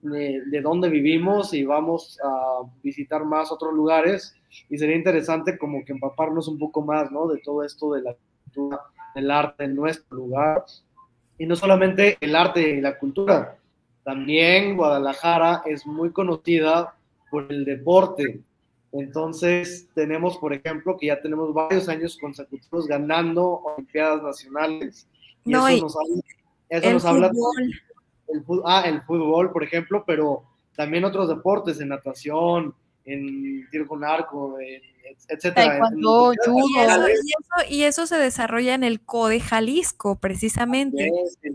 [0.00, 4.34] de, dónde vivimos y vamos a visitar más otros lugares
[4.70, 7.26] y sería interesante como que empaparnos un poco más, ¿no?
[7.28, 8.80] De todo esto de la cultura,
[9.16, 10.64] del arte en nuestro lugar.
[11.38, 13.56] Y no solamente el arte y la cultura,
[14.04, 16.94] también Guadalajara es muy conocida
[17.30, 18.40] por el deporte.
[18.92, 25.08] Entonces tenemos, por ejemplo, que ya tenemos varios años consecutivos ganando Olimpiadas Nacionales.
[25.44, 26.22] Y eso nos habla,
[26.68, 27.30] eso nos habla
[28.28, 30.44] el, ah, el fútbol, por ejemplo, pero
[30.76, 34.56] también otros deportes, en natación, en tiro con arco,
[35.28, 35.80] etcétera.
[37.68, 41.10] y, eso, se desarrolla en el CODE Jalisco, precisamente.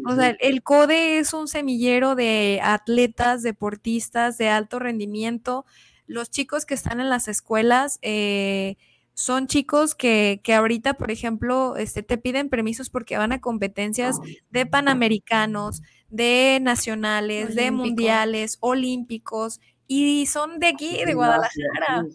[0.06, 5.66] o sea, el CODE es un semillero de atletas, deportistas de alto rendimiento.
[6.08, 8.78] Los chicos que están en las escuelas eh,
[9.14, 14.20] son chicos que, que, ahorita, por ejemplo, este, te piden permisos porque van a competencias
[14.50, 22.06] de panamericanos, de nacionales, de mundiales, olímpicos, y son de aquí, de Guadalajara.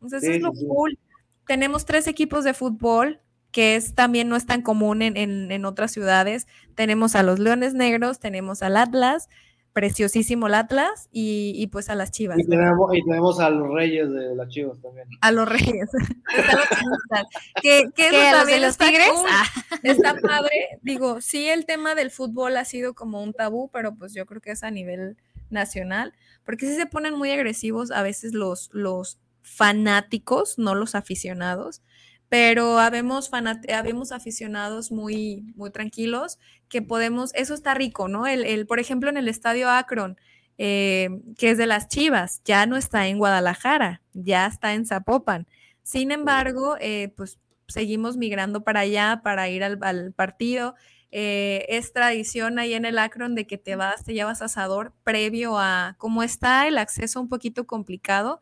[0.00, 0.98] Entonces, eso es lo cool.
[1.46, 3.20] Tenemos tres equipos de fútbol,
[3.50, 6.46] que es también no es tan común en, en, otras ciudades.
[6.74, 9.28] Tenemos a los Leones Negros, tenemos al Atlas,
[9.72, 12.38] preciosísimo el Atlas, y, pues a las Chivas.
[12.38, 15.08] Y tenemos, y tenemos, a los Reyes de las Chivas también.
[15.20, 15.88] A los Reyes.
[17.62, 19.10] que, que eso también los tigres?
[19.28, 19.44] Ah.
[19.82, 20.78] Está padre.
[20.82, 24.42] Digo, sí, el tema del fútbol ha sido como un tabú, pero pues yo creo
[24.42, 25.16] que es a nivel
[25.50, 26.12] nacional
[26.48, 29.18] porque si se ponen muy agresivos a veces los, los
[29.48, 31.82] fanáticos, no los aficionados,
[32.28, 36.38] pero habemos, habemos aficionados muy, muy tranquilos
[36.68, 38.26] que podemos, eso está rico, ¿no?
[38.26, 40.18] El, por ejemplo, en el estadio Akron,
[40.58, 45.46] eh, que es de las Chivas, ya no está en Guadalajara, ya está en Zapopan.
[45.82, 47.38] Sin embargo, eh, pues
[47.68, 50.74] seguimos migrando para allá para ir al, al partido.
[51.10, 55.58] Eh, es tradición ahí en el Akron de que te vas, te llevas asador previo
[55.58, 58.40] a, como está el acceso un poquito complicado,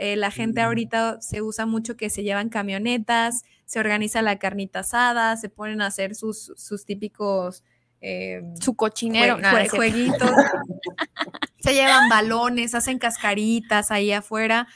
[0.00, 4.80] eh, la gente ahorita se usa mucho que se llevan camionetas, se organiza la carnita
[4.80, 7.64] asada, se ponen a hacer sus, sus típicos...
[8.00, 9.38] Eh, Su cochinero,
[9.70, 10.30] jueguitos.
[11.58, 14.68] se llevan balones, hacen cascaritas ahí afuera.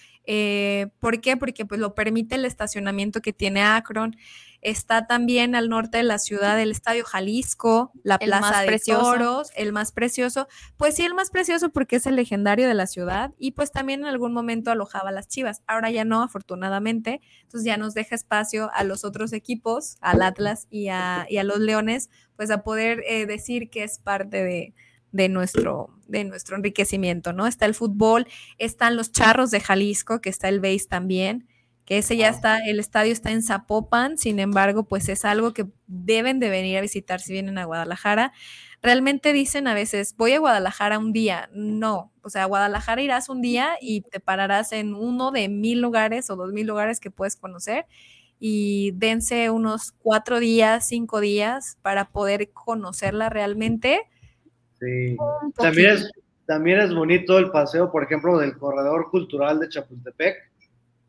[0.99, 1.37] ¿Por qué?
[1.37, 4.17] Porque pues lo permite el estacionamiento que tiene Akron.
[4.63, 9.73] Está también al norte de la ciudad el Estadio Jalisco, la Plaza de Toros, el
[9.73, 10.47] más precioso.
[10.77, 14.01] Pues sí, el más precioso porque es el legendario de la ciudad y pues también
[14.01, 15.63] en algún momento alojaba a las Chivas.
[15.67, 17.21] Ahora ya no, afortunadamente.
[17.43, 22.09] Entonces ya nos deja espacio a los otros equipos, al Atlas y a, los Leones,
[22.37, 24.75] pues a poder eh, decir que es parte de,
[25.13, 27.47] de nuestro, de nuestro enriquecimiento, ¿no?
[27.47, 28.27] Está el fútbol,
[28.59, 31.47] están los charros de Jalisco, que está el base también,
[31.85, 35.67] que ese ya está, el estadio está en Zapopan, sin embargo, pues es algo que
[35.87, 38.33] deben de venir a visitar si vienen a Guadalajara.
[38.83, 41.51] Realmente dicen a veces, voy a Guadalajara un día.
[41.53, 45.81] No, o sea, a Guadalajara irás un día y te pararás en uno de mil
[45.81, 47.87] lugares o dos mil lugares que puedes conocer
[48.39, 54.03] y dense unos cuatro días, cinco días para poder conocerla realmente.
[54.81, 55.17] Sí,
[55.57, 56.11] también es,
[56.47, 60.52] también es bonito el paseo, por ejemplo, del corredor cultural de Chapultepec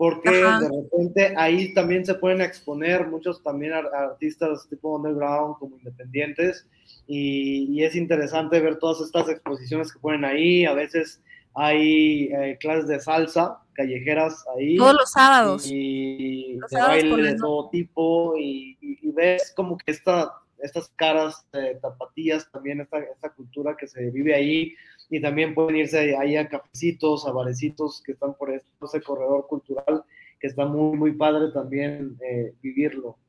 [0.03, 6.67] porque de repente ahí también se pueden exponer muchos también artistas tipo underground como independientes
[7.07, 11.21] y, es interesante ver todas estas exposiciones que ponen ahí, a veces
[11.55, 14.75] hay eh, clases de salsa callejeras ahí.
[14.75, 15.67] Todos los sábados.
[15.67, 18.77] Y de baile de todo tipo y,
[19.13, 24.35] ves como que esta, estas caras de tapatías, también esta, esta cultura que se vive
[24.35, 24.75] ahí,
[25.13, 30.03] y también pueden irse ahí a cafecitos, a barecitos que están por ese corredor cultural,
[30.39, 33.19] que está muy, muy padre también eh, vivirlo.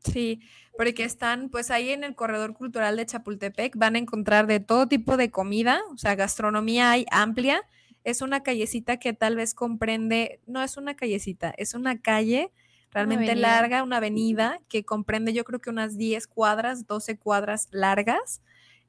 [0.00, 0.40] Sí,
[0.76, 4.88] porque están pues ahí en el corredor cultural de Chapultepec, van a encontrar de todo
[4.88, 7.62] tipo de comida, o sea, gastronomía hay amplia.
[8.02, 12.50] Es una callecita que tal vez comprende, no es una callecita, es una calle
[12.90, 18.42] realmente larga, una avenida que comprende yo creo que unas 10 cuadras, 12 cuadras largas.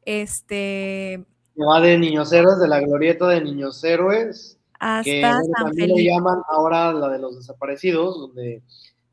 [0.05, 1.23] Este,
[1.62, 5.22] va de Niños Héroes, de la glorieta de Niños Héroes, hasta que
[5.56, 8.62] también le llaman ahora la de los desaparecidos, donde,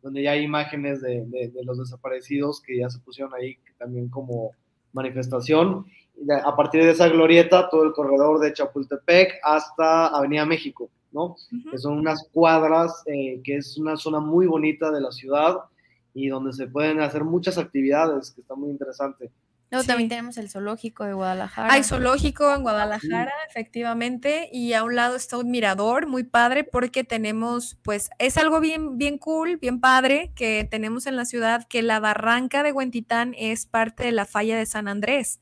[0.03, 4.53] donde ya hay imágenes de, de, los desaparecidos que ya se pusieron ahí también como
[4.93, 5.87] manifestación.
[6.45, 11.37] A partir de esa glorieta, todo el corredor de Chapultepec hasta Avenida México, ¿no?
[11.71, 15.57] Que son unas cuadras, eh, que es una zona muy bonita de la ciudad
[16.13, 19.31] y donde se pueden hacer muchas actividades, que está muy interesante.
[19.71, 21.73] Luego también tenemos el zoológico de Guadalajara.
[21.73, 27.05] Hay zoológico en Guadalajara, efectivamente, y a un lado está un mirador muy padre porque
[27.05, 31.83] tenemos, pues, es algo bien, bien cool, bien padre que tenemos en la ciudad, que
[31.83, 35.41] la barranca de Huentitán es parte de la falla de San Andrés.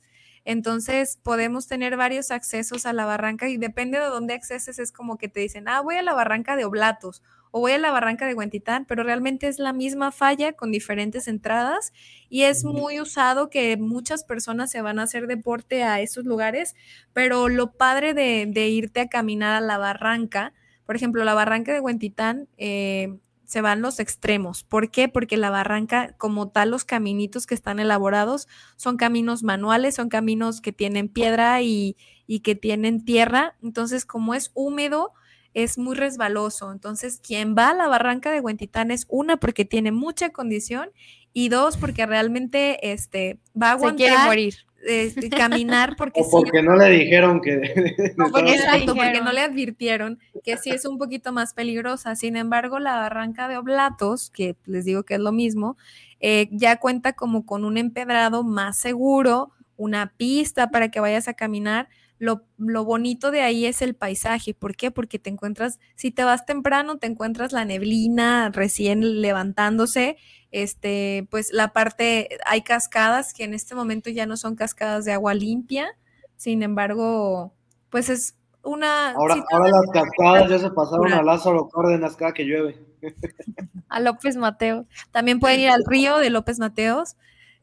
[0.48, 5.18] Entonces podemos tener varios accesos a la barranca y depende de dónde acceses, es como
[5.18, 8.26] que te dicen, ah, voy a la barranca de Oblatos o voy a la barranca
[8.26, 11.92] de Huentitán, pero realmente es la misma falla con diferentes entradas
[12.30, 16.74] y es muy usado que muchas personas se van a hacer deporte a esos lugares,
[17.12, 20.54] pero lo padre de, irte a caminar a la barranca,
[20.86, 23.18] por ejemplo, la barranca de Huentitán, eh,
[23.48, 24.62] se van los extremos.
[24.62, 25.08] ¿Por qué?
[25.08, 28.46] Porque la barranca, como tal, los caminitos que están elaborados
[28.76, 31.96] son caminos manuales, son caminos que tienen piedra y,
[32.26, 33.56] y que tienen tierra.
[33.62, 35.14] Entonces, como es húmedo,
[35.54, 36.70] es muy resbaloso.
[36.72, 40.90] Entonces, quien va a la barranca de Huentitán es una porque tiene mucha condición
[41.32, 44.08] y dos porque realmente este, va a aguantar.
[44.08, 44.54] quiere morir.
[44.86, 48.14] Este, caminar porque o porque no le dijeron que exacto
[48.94, 53.48] porque no le advirtieron que sí es un poquito más peligrosa sin embargo la barranca
[53.48, 55.76] de Oblatos que les digo que es lo mismo
[56.20, 61.34] eh, ya cuenta como con un empedrado más seguro una pista para que vayas a
[61.34, 62.44] caminar lo,
[62.84, 64.54] bonito de ahí es el paisaje.
[64.54, 64.90] ¿Por qué?
[64.90, 70.16] Porque te encuentras, si te vas temprano, te encuentras la neblina recién levantándose.
[70.50, 75.12] Este, pues la parte, hay cascadas que en este momento ya no son cascadas de
[75.12, 75.96] agua limpia.
[76.36, 77.52] Sin embargo,
[77.90, 79.10] pues es una.
[79.10, 82.78] Ahora, ahora las cascadas ya se pasaron a Lázaro Cárdenas cada que llueve.
[83.88, 84.86] A López Mateos.
[85.12, 87.16] También pueden ir al río de López Mateos.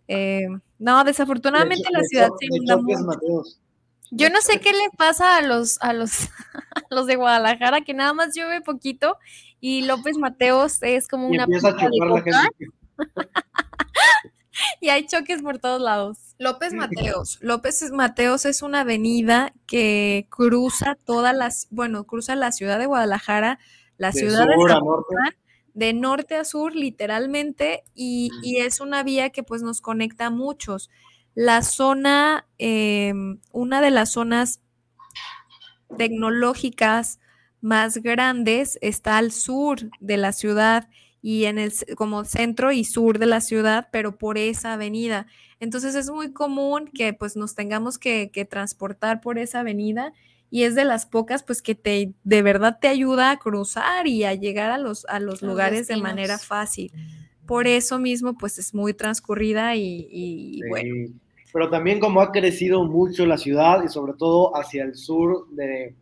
[0.08, 0.48] Eh,
[0.80, 3.44] no, desafortunadamente la ciudad se inunda mucho.
[4.12, 6.30] Yo no sé qué le pasa a los, a los,
[6.90, 9.18] los de Guadalajara, que nada más llueve poquito
[9.68, 11.48] y López Mateos es como una...
[14.80, 16.36] y hay choques por todos lados.
[16.38, 17.40] López Mateos.
[17.42, 23.58] López Mateos es una avenida que cruza todas las, bueno, cruza la ciudad de Guadalajara,
[23.98, 25.16] la ciudad de norte.
[25.74, 30.30] de norte a sur, literalmente, y, y, es una vía que pues nos conecta a
[30.30, 30.92] muchos.
[31.34, 34.62] La zona, em, una de las zonas
[35.98, 37.20] tecnológicas
[37.66, 40.88] más grandes está al sur de la ciudad
[41.20, 45.26] y en el como centro y sur de la ciudad, pero por esa avenida.
[45.60, 50.14] Entonces es muy común que pues nos tengamos que, transportar por esa avenida
[50.52, 54.26] y es de las pocas pues que te de verdad te ayuda a cruzar y
[54.26, 56.92] a llegar a los, a los, lugares de manera fácil.
[57.48, 60.94] Por eso mismo pues es muy transcurrida y, bueno
[61.52, 65.96] pero también como ha crecido mucho la ciudad y sobre todo hacia el sur de,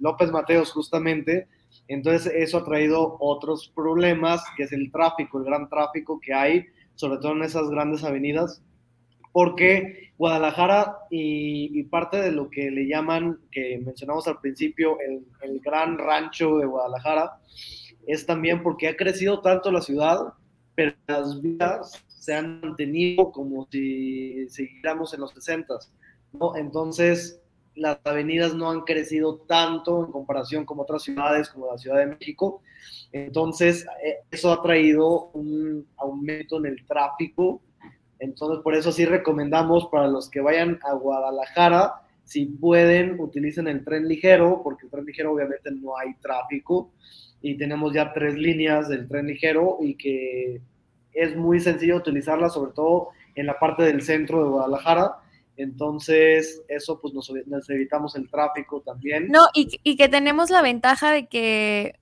[0.00, 1.48] López Mateos justamente,
[1.86, 6.66] entonces eso ha traído otros problemas, que es el tráfico, el gran tráfico que hay,
[6.94, 8.62] sobre todo en esas grandes avenidas,
[9.32, 15.60] porque Guadalajara y, parte de lo que le llaman, que mencionamos al principio, el, el
[15.60, 17.38] gran rancho de Guadalajara,
[18.06, 20.32] es también porque ha crecido tanto la ciudad,
[20.74, 25.74] pero las vías se han mantenido como si siguiéramos en los 60,
[26.32, 26.56] ¿no?
[26.56, 27.40] Entonces,
[27.78, 32.06] las avenidas no han crecido tanto en comparación con otras ciudades como la Ciudad de
[32.06, 32.62] México.
[33.12, 37.62] Entonces, eh, eso ha traído un aumento en el tráfico.
[38.18, 43.84] Entonces, por eso sí recomendamos para los que vayan a Guadalajara, si pueden, utilicen el
[43.84, 46.90] tren ligero, porque el tren ligero obviamente no hay tráfico
[47.40, 50.60] y tenemos ya tres líneas del tren ligero y que
[51.12, 55.16] es muy sencillo utilizarla, sobre todo en la parte del centro de Guadalajara.
[55.58, 57.30] Entonces, eso pues nos,
[57.68, 59.28] evitamos el tráfico también.
[59.28, 61.98] No, y, y, que tenemos la ventaja de que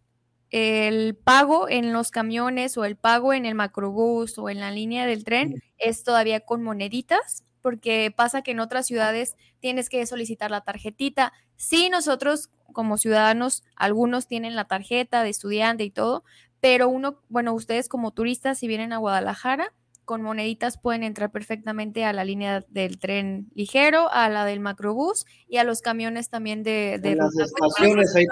[0.50, 5.06] el pago en los camiones o el pago en el macrobús o en la línea
[5.06, 10.50] del tren es todavía con moneditas, porque pasa que en otras ciudades tienes que solicitar
[10.50, 11.32] la tarjetita.
[11.56, 16.24] Sí, nosotros como ciudadanos, algunos tienen la tarjeta de estudiante y todo,
[16.60, 19.72] pero uno, bueno, ustedes como turistas, si vienen a Guadalajara,
[20.06, 25.26] con moneditas pueden entrar perfectamente a la línea del tren ligero, a la del macrobús
[25.48, 26.98] y a los camiones también de...
[26.98, 28.24] de las estaciones ahí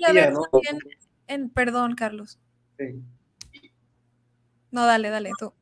[0.00, 0.42] también, ¿no?
[1.26, 2.38] en, perdón, Carlos.
[2.78, 3.02] Sí.
[4.70, 5.52] No, dale, dale, tú.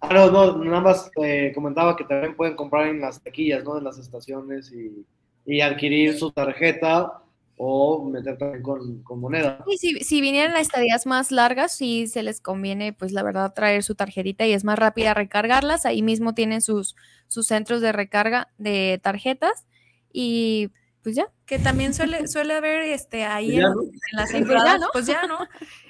[0.00, 3.78] Ah, no, no, nada más eh, comentaba que también pueden comprar en las taquillas, ¿no?
[3.78, 5.06] En las estaciones y,
[5.46, 7.22] y adquirir su tarjeta
[7.56, 9.64] o meter también con, moneda.
[9.66, 13.52] Y si, si vinieran a estadías más largas, sí se les conviene, pues la verdad,
[13.54, 15.86] traer su tarjetita y es más rápida recargarlas.
[15.86, 16.96] Ahí mismo tienen sus,
[17.28, 19.66] sus centros de recarga de tarjetas
[20.12, 20.70] y
[21.02, 21.28] pues ya.
[21.46, 23.64] Que también suele, suele haber este, ahí en,
[24.12, 25.38] las entradas, pues ya, ¿no?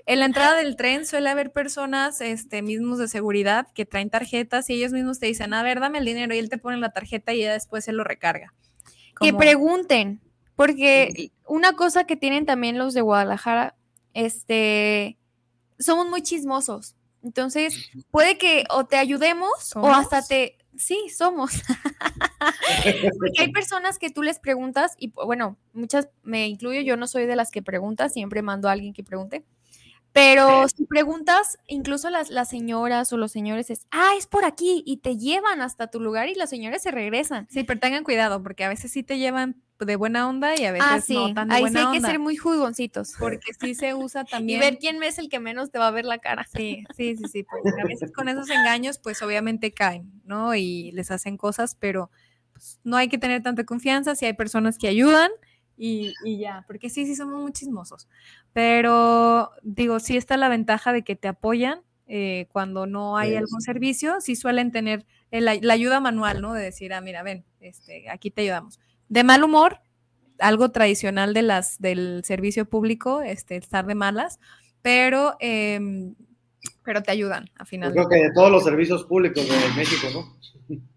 [0.07, 4.69] En la entrada del tren suele haber personas este, mismos de seguridad que traen tarjetas
[4.71, 6.91] y ellos mismos te dicen, a ver, dame el dinero y él te pone la
[6.91, 8.53] tarjeta y ya después se lo recarga.
[9.21, 10.21] Que pregunten,
[10.57, 13.75] porque una cosa que tienen también los de Guadalajara,
[14.15, 15.19] este,
[15.79, 16.97] somos muy chismosos.
[17.23, 21.53] Entonces, puede que o te ayudemos o hasta te, Sí, somos.
[23.19, 27.27] Porque hay personas que tú les preguntas y bueno, muchas, me incluyo, yo no soy
[27.27, 29.45] de las que pregunta, siempre mando a alguien que pregunte.
[30.13, 34.83] Pero si preguntas, incluso las, las señoras o los señores es, ah, es por aquí,
[34.87, 37.47] y te llevan hasta tu lugar y las señores se regresan.
[37.51, 40.73] Sí, pero tengan cuidado, porque a veces sí te llevan de buena onda y a
[40.73, 41.15] veces ah, sí.
[41.15, 43.13] no tan de Ahí buena sí hay que ser muy jugoncitos.
[43.19, 44.61] Porque sí se usa Y también.
[44.61, 46.47] ver quién es el que menos te va a ver la cara.
[46.55, 47.47] Sí, sí, sí, sí.
[47.83, 50.55] A veces con esos engaños, pues obviamente caen, ¿no?
[50.55, 52.11] Y les hacen cosas, pero
[52.53, 55.31] pues, no hay que tener tanta confianza si hay personas que ayudan
[55.85, 58.07] y, y ya, porque sí, sí somos muy chismosos.
[58.53, 63.37] Pero digo, sí está la ventaja de que te apoyan eh, cuando no hay Sí,
[63.39, 63.65] algún sí.
[63.65, 66.53] servicio, sí suelen tener el- la, ayuda manual, ¿no?
[66.53, 68.79] De decir, ah, mira, ven, este, aquí te ayudamos.
[69.09, 69.81] De mal humor,
[70.39, 74.39] algo tradicional de las, del servicio público, este, estar de malas,
[74.83, 76.15] pero, em,
[76.85, 77.93] pero te ayudan a Yo final.
[77.93, 80.77] creo que de todos los servicios públicos de México, ¿no?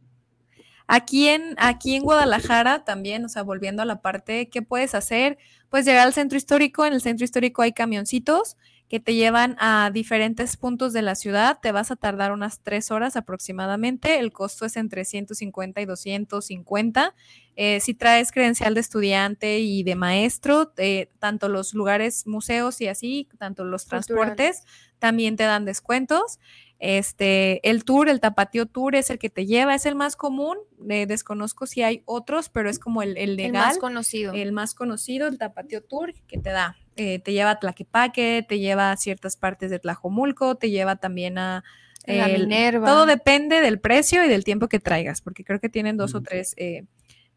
[0.87, 5.37] Aquí en, aquí en Guadalajara también, o sea, volviendo a la parte, ¿qué puedes hacer?
[5.69, 6.85] Pues llegar al centro histórico.
[6.85, 8.55] En el centro histórico hay camioncitos
[8.87, 11.57] que te llevan a diferentes puntos de la ciudad.
[11.59, 14.19] Te vas a tardar unas tres horas aproximadamente.
[14.19, 17.15] El costo es entre 150 y 250.
[17.55, 22.87] Eh, si traes credencial de estudiante y de maestro, eh, tanto los lugares, museos y
[22.87, 24.05] así, tanto los Culturales.
[24.07, 24.63] transportes,
[24.99, 26.39] también te dan descuentos.
[26.79, 30.57] Este, el tour, el Tapatío Tour es el que te lleva, es el más común.
[30.89, 34.33] eh, desconozco si hay otros, pero es como el, el El legal, más conocido.
[34.33, 36.77] el más conocido, el Tapatío Tour, que te da.
[36.97, 41.37] eh, te lleva a Tlaquepaque, te lleva a ciertas partes de Tlajomulco, te lleva también
[41.37, 41.63] a
[42.07, 42.87] La el- Minerva.
[42.87, 46.19] Todo depende del precio y del tiempo que traigas, porque creo que tienen dos o
[46.21, 46.23] Mm.
[46.23, 46.83] tres eh,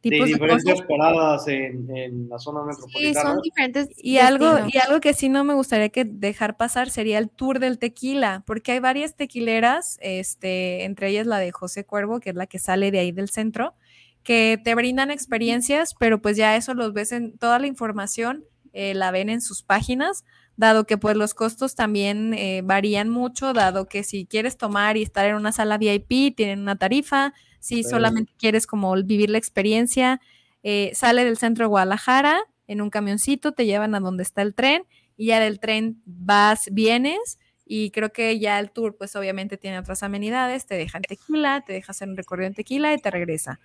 [0.03, 0.86] de, diferentes cosas.
[0.86, 3.30] paradas en, en la zona Sí, metropolitana.
[3.32, 3.88] son diferentes.
[3.96, 7.59] Y algo, y algo que sí no me gustaría que dejar pasar sería el tour
[7.59, 12.36] del tequila, porque hay varias tequileras, este, entre ellas la de José Cuervo, que es
[12.36, 13.74] la que sale de ahí del centro,
[14.22, 18.94] que te brindan experiencias, pero pues ya eso los ves en toda la información, eh,
[18.94, 20.24] la ven en sus páginas,
[20.57, 25.03] dado que pues los costos también eh, varían mucho, dado que si quieres tomar y
[25.03, 27.32] estar en una sala VIP, tienen una tarifa,
[27.68, 27.90] si Sí.
[27.90, 30.20] solamente quieres como vivir la experiencia,
[30.62, 34.54] eh, sale del centro de Guadalajara en un camioncito, te llevan a donde está el
[34.54, 34.82] tren
[35.16, 39.78] y ya del tren vas, vienes y creo que ya el tour pues obviamente tiene
[39.78, 43.60] otras amenidades, te dejan tequila, te deja hacer un recorrido en tequila y te regresa.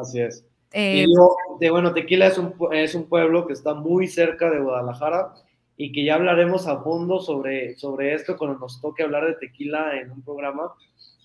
[0.00, 0.44] Así es.
[0.72, 4.50] Eh, Y digo, de, bueno, Tequila es un, es un pueblo que está muy cerca
[4.50, 5.32] de Guadalajara
[5.76, 9.98] y que ya hablaremos a fondo sobre, sobre esto cuando nos toque hablar de tequila
[9.98, 10.72] en un programa,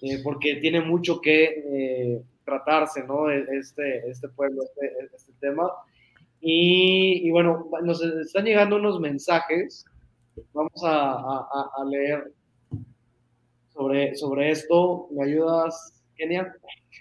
[0.01, 3.29] eh, porque tiene mucho que eh, tratarse, ¿no?
[3.29, 5.69] E- Este, este pueblo, este, este tema.
[6.39, 9.85] Y, y bueno, nos están llegando unos mensajes,
[10.53, 12.31] vamos a, a- a- a leer
[13.73, 15.07] sobre, sobre esto.
[15.11, 16.53] ¿Me ayudas, Kenia?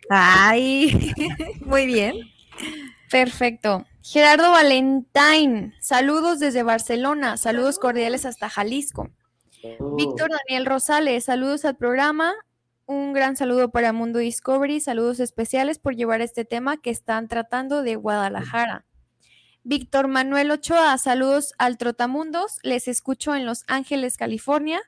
[0.09, 1.13] Ay,
[1.65, 2.17] muy bien.
[3.11, 3.87] Perfecto.
[4.03, 9.11] Gerardo Valentín, saludos desde Barcelona, saludos cordiales hasta Jalisco.
[9.97, 12.33] Víctor Daniel Rosales, saludos al programa.
[12.91, 17.85] Un gran saludo para Mundo Discovery, saludos especiales por llevar este tema que están tratando
[17.85, 18.85] de Guadalajara.
[19.63, 24.81] Víctor Manuel Ochoa, saludos al Trotamundos, les escucho en Los Ángeles, California.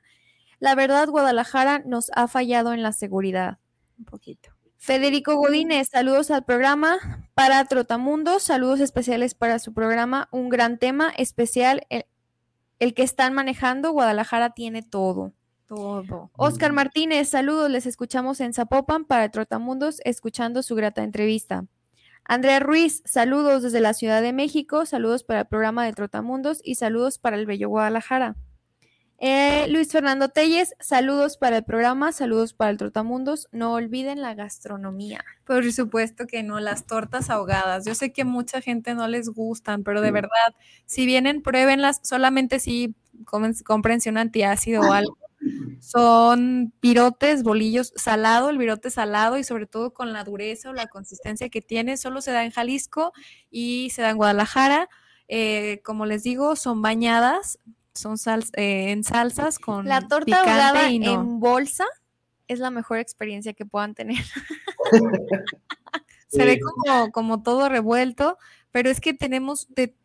[0.59, 3.59] La verdad, Guadalajara nos ha fallado en la seguridad.
[3.97, 4.49] Un poquito.
[4.75, 6.97] Federico Godínez, saludos al programa
[7.35, 12.05] para Trotamundos, saludos especiales para su programa, un gran tema especial, el,
[12.79, 15.31] el que están manejando, Guadalajara tiene todo.
[15.75, 16.29] Todo.
[16.37, 21.65] Oscar Martínez, saludos, les escuchamos en Zapopan para Trotamundos, escuchando su grata entrevista.
[22.25, 26.75] Andrea Ruiz, saludos desde la Ciudad de México, saludos para el programa de Trotamundos y
[26.75, 28.35] saludos para el Bello Guadalajara.
[29.17, 33.47] Eh, Luis Fernando Telles, saludos para el programa, saludos para el Trotamundos.
[33.51, 35.25] No olviden la gastronomía.
[35.43, 37.83] Por supuesto que no, las tortas ahogadas.
[37.83, 40.53] Yo sé que mucha gente no les gustan, pero de verdad,
[40.85, 42.93] si vienen, pruébenlas, solamente si
[43.25, 45.17] comen, comprense un antiácido o algo.
[45.79, 50.87] Son pirotes, bolillos salado, el virote salado y sobre todo con la dureza o la
[50.87, 53.13] consistencia que tiene, solo se da en Jalisco
[53.51, 54.89] y se da en Guadalajara.
[55.27, 57.59] Eh, como les digo, son bañadas,
[57.93, 61.13] son sal- eh, en salsas con La torta ahogada y no.
[61.13, 61.85] en bolsa
[62.47, 64.23] es la mejor experiencia que puedan tener.
[66.27, 68.37] se ve como, como todo revuelto,
[68.71, 69.95] pero es que tenemos de,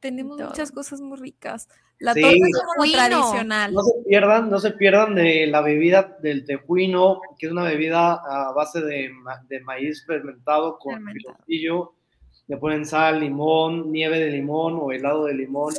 [0.00, 0.48] tenemos Todo.
[0.48, 1.68] muchas cosas muy ricas.
[1.98, 2.20] La Sí.
[2.20, 2.36] torta
[2.84, 3.72] es tradicional.
[3.72, 8.14] No se pierdan, no se pierdan de la bebida del tejuino, que es una bebida
[8.14, 11.92] a base de, ma- de maíz fermentado con piloncillo.
[12.48, 15.74] Le ponen sal, limón, nieve de limón o helado de limón.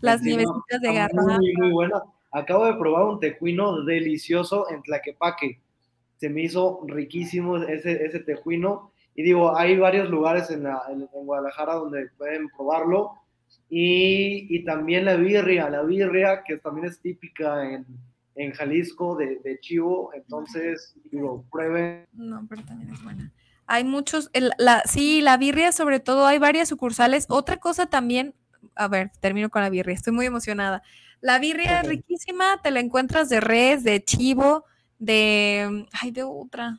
[0.00, 1.36] Las Encima, nievecitas de garrafa.
[1.38, 2.02] Muy, muy buena.
[2.32, 5.60] Acabo de probar un tejuino delicioso en Tlaquepaque.
[6.16, 8.90] se me hizo riquísimo ese, ese tejuino.
[9.14, 13.12] Y digo, hay varios lugares en, en, Guadalajara donde pueden probarlo.
[13.70, 17.86] Y, y, también la birria, la birria que también es típica en,
[18.34, 20.10] en Jalisco de, de, chivo.
[20.14, 22.06] Entonces, digo, prueben.
[22.12, 23.30] No, pero también es buena.
[23.66, 27.26] Hay muchos, la, sí, la birria sobre todo, hay varias sucursales.
[27.28, 28.34] Otra cosa también,
[28.74, 30.82] a ver, termino con la birria, estoy muy emocionada.
[31.20, 34.64] La birria es riquísima, te la encuentras de res, de chivo,
[34.98, 36.78] de, ay, de otra.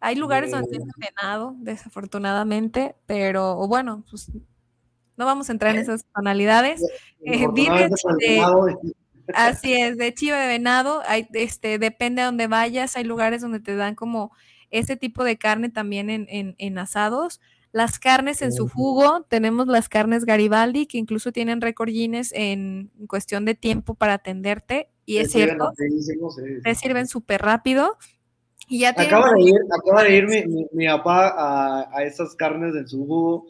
[0.00, 4.30] Hay lugares donde tienen venado, desafortunadamente, pero bueno, pues
[5.16, 6.82] no vamos a entrar en esas tonalidades.
[7.24, 7.46] Eh,
[9.34, 13.60] así es, de chivo de venado, hay, este, depende de dónde vayas, hay lugares donde
[13.60, 14.32] te dan como
[14.70, 17.40] ese tipo de carne también en, en, asados.
[17.72, 22.90] Las carnes en su jugo, tenemos las carnes Garibaldi, que incluso tienen récord Guinness en
[23.06, 25.72] cuestión de tiempo para atenderte, y es cierto,
[26.64, 27.96] te sirven súper rápido.
[28.68, 32.74] Y ya acaba, de ir, acaba de ir mi, mi, papá a, a, esas carnes
[32.74, 33.46] en su jugo,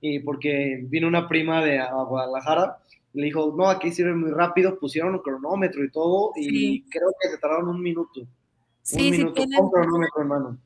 [0.00, 2.78] y porque vino una prima de Guadalajara,
[3.12, 7.30] le dijo, no, aquí sirven muy rápido, pusieron un cronómetro y todo, y creo que
[7.30, 8.20] se tardaron un minuto.
[8.82, 9.58] Sí, un minuto, sí tienen...
[9.58, 10.58] con cronómetro, hermano.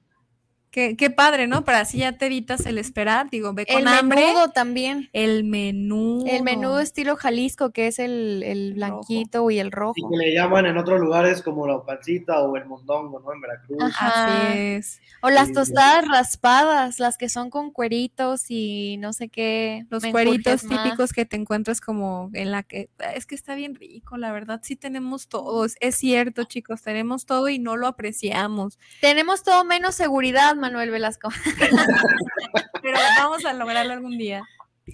[0.74, 1.64] Qué, padre, ¿no?
[1.64, 4.26] Para así ya te evitas el esperar, digo, ve con el hambre.
[4.26, 5.08] menudo también.
[5.12, 6.26] El menudo.
[6.26, 9.94] El menudo estilo Jalisco, que es el, blanquito y el rojo.
[9.96, 13.32] Y que le llaman en otros lugares como la pancita o el mondongo, ¿no?
[13.32, 13.94] En Veracruz.
[14.00, 15.00] Así es.
[15.20, 19.86] O las tostadas raspadas, las que son con cueritos y no sé qué.
[19.90, 22.90] Los cueritos típicos que te encuentras como en la que...
[23.14, 24.60] Es que está bien rico, la verdad.
[24.64, 25.76] Sí tenemos todos.
[25.78, 28.80] Es cierto, chicos, tenemos todo y no lo apreciamos.
[29.00, 31.28] Tenemos todo menos seguridad, Manuel Velasco.
[32.82, 34.42] Pero vamos a lograrlo algún día.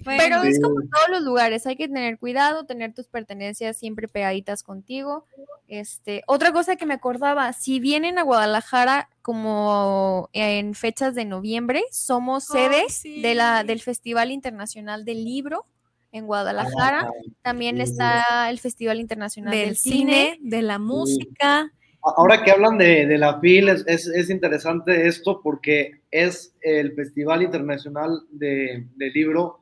[0.03, 4.63] Pero es como todos los lugares, hay que tener cuidado, tener tus pertenencias siempre pegaditas
[4.63, 5.25] contigo.
[5.67, 11.83] Este, otra cosa que me acordaba, si vienen a Guadalajara como en fechas de noviembre,
[11.91, 15.65] somos sedes de la, del Festival Internacional del Libro
[16.11, 17.09] en Guadalajara.
[17.41, 21.71] También está el Festival Internacional del, cine, de la música.
[22.03, 27.43] Ahora que hablan de, de la FIL, es, es, interesante esto porque es el Festival
[27.43, 29.59] Internacional de, de Libro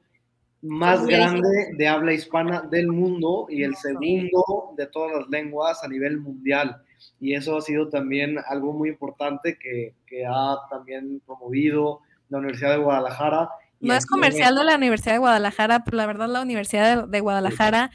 [0.61, 5.87] más grande de habla hispana del mundo y el segundo de todas las lenguas a
[5.87, 6.81] nivel mundial.
[7.19, 12.71] Y eso ha sido también algo muy importante que, que ha también promovido la Universidad
[12.71, 13.49] de Guadalajara.
[13.79, 17.91] No es comercial de la Universidad de Guadalajara, pero la verdad la Universidad de Guadalajara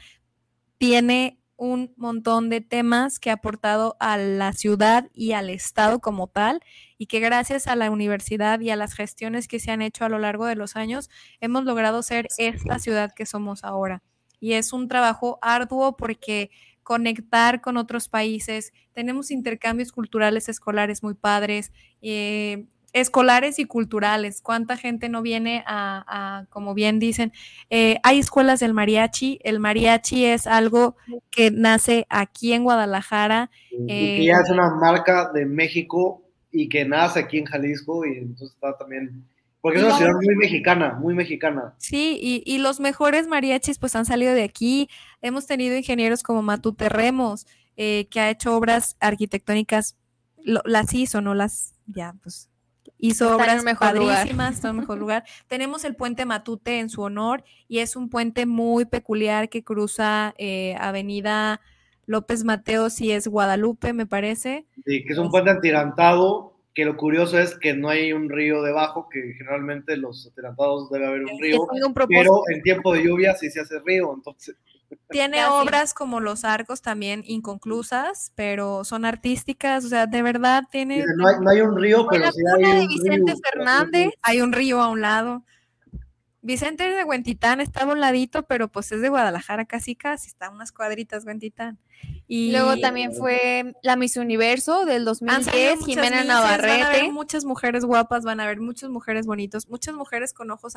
[0.77, 6.27] tiene un montón de temas que ha aportado a la ciudad y al Estado como
[6.27, 6.61] tal,
[6.97, 10.09] y que gracias a la universidad y a las gestiones que se han hecho a
[10.09, 14.03] lo largo de los años, hemos logrado ser esta ciudad que somos ahora.
[14.39, 16.51] Y es un trabajo arduo porque
[16.83, 24.41] conectar con otros países, tenemos intercambios culturales escolares muy padres, eh, escolares y culturales.
[24.41, 27.33] ¿Cuánta gente no viene a, como bien dicen,
[27.69, 29.39] eh, hay escuelas del mariachi?
[29.43, 30.95] El mariachi es algo
[31.29, 33.51] que nace aquí en Guadalajara.
[33.89, 38.51] Eh, y es una marca de México y que nace aquí en Jalisco y entonces
[38.55, 39.27] está también...
[39.59, 41.73] Porque es una ciudad muy mexicana, muy mexicana.
[41.79, 44.89] Sí, y, y, los mejores mariachis pues han salido de aquí.
[45.23, 49.97] Hemos tenido ingenieros como Matute Remos, eh, que ha hecho obras arquitectónicas,
[50.43, 52.47] las hizo, no las, ya, pues
[52.97, 55.23] hizo obras padrísimas, está en mejor lugar.
[55.47, 60.33] Tenemos el puente Matute en su honor y es un puente muy peculiar que cruza
[60.37, 61.61] eh, Avenida
[62.05, 64.65] López Mateos y es Guadalupe, me parece.
[64.85, 68.61] Sí, que es un puente atirantado, que lo curioso es que no hay un río
[68.61, 71.67] debajo, que generalmente los atirantados debe haber un río,
[72.07, 74.55] pero en tiempo de lluvia sí se hace río, entonces...
[75.09, 81.03] Tiene obras como los arcos también inconclusas, pero son artísticas, o sea, de verdad tiene...
[81.17, 84.09] No hay, no hay un río, pero sí hay un Vicente Fernández.
[84.21, 85.43] Hay un río a un lado.
[86.45, 90.51] Vicente de Huentitán está a un ladito, pero pues es de Guadalajara casi casi, está
[90.51, 91.79] unas cuadritas Huentitán.
[92.27, 96.67] Y luego también fue la Miss Universo del 2010, Jimena Navarrete.
[96.67, 100.51] Van a ver muchas mujeres guapas, van a ver muchas mujeres bonitos, muchas mujeres con
[100.51, 100.73] ojos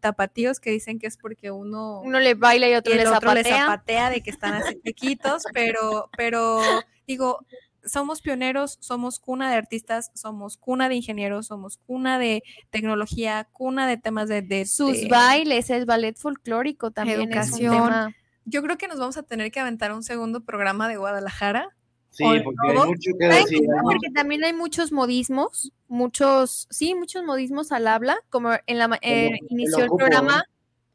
[0.00, 3.44] tapatíos que dicen que es porque uno uno le baila y otro, le, otro le
[3.44, 6.60] zapatea de que están así chiquitos, pero pero
[7.06, 7.46] digo,
[7.84, 13.86] somos pioneros, somos cuna de artistas, somos cuna de ingenieros, somos cuna de tecnología, cuna
[13.86, 14.66] de temas de...
[14.66, 18.14] Sus bailes, el ballet folclórico también educación.
[18.44, 21.74] Yo creo que nos vamos a tener que aventar un segundo programa de Guadalajara.
[22.10, 23.60] Sí, porque hay mucho que decir.
[23.82, 29.38] Porque también hay muchos modismos, muchos, sí, muchos modismos al habla, como en la eh,
[29.48, 30.44] inició el programa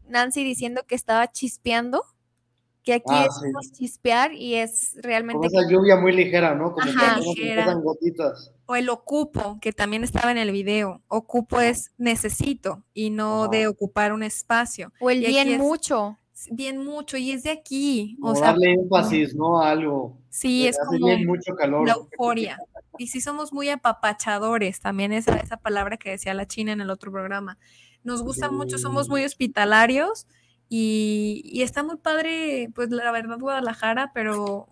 [0.08, 2.06] Nancy diciendo que estaba chispeando
[2.84, 3.28] que aquí ah,
[3.62, 5.48] es chispear y es realmente...
[5.48, 6.74] Como esa lluvia muy ligera, ¿no?
[6.74, 6.86] Como
[7.36, 8.52] que gotitas.
[8.66, 11.02] O el ocupo, que también estaba en el video.
[11.08, 14.92] Ocupo es necesito y no de ocupar un espacio.
[15.00, 16.18] O el bien mucho.
[16.52, 18.18] Bien mucho, y es de aquí.
[18.22, 19.62] O, sea, darle énfasis, ¿no?
[19.62, 20.18] A algo.
[20.30, 21.86] Sí, es como mucho calor.
[21.86, 22.58] la euforia.
[22.98, 26.92] Y sí somos muy apapachadores, también esa, esa palabra que decía la China en el
[26.92, 27.58] otro programa.
[28.04, 30.28] Nos gusta mucho, somos muy hospitalarios
[30.70, 34.68] y, está muy padre, pues la verdad, Guadalajara, pero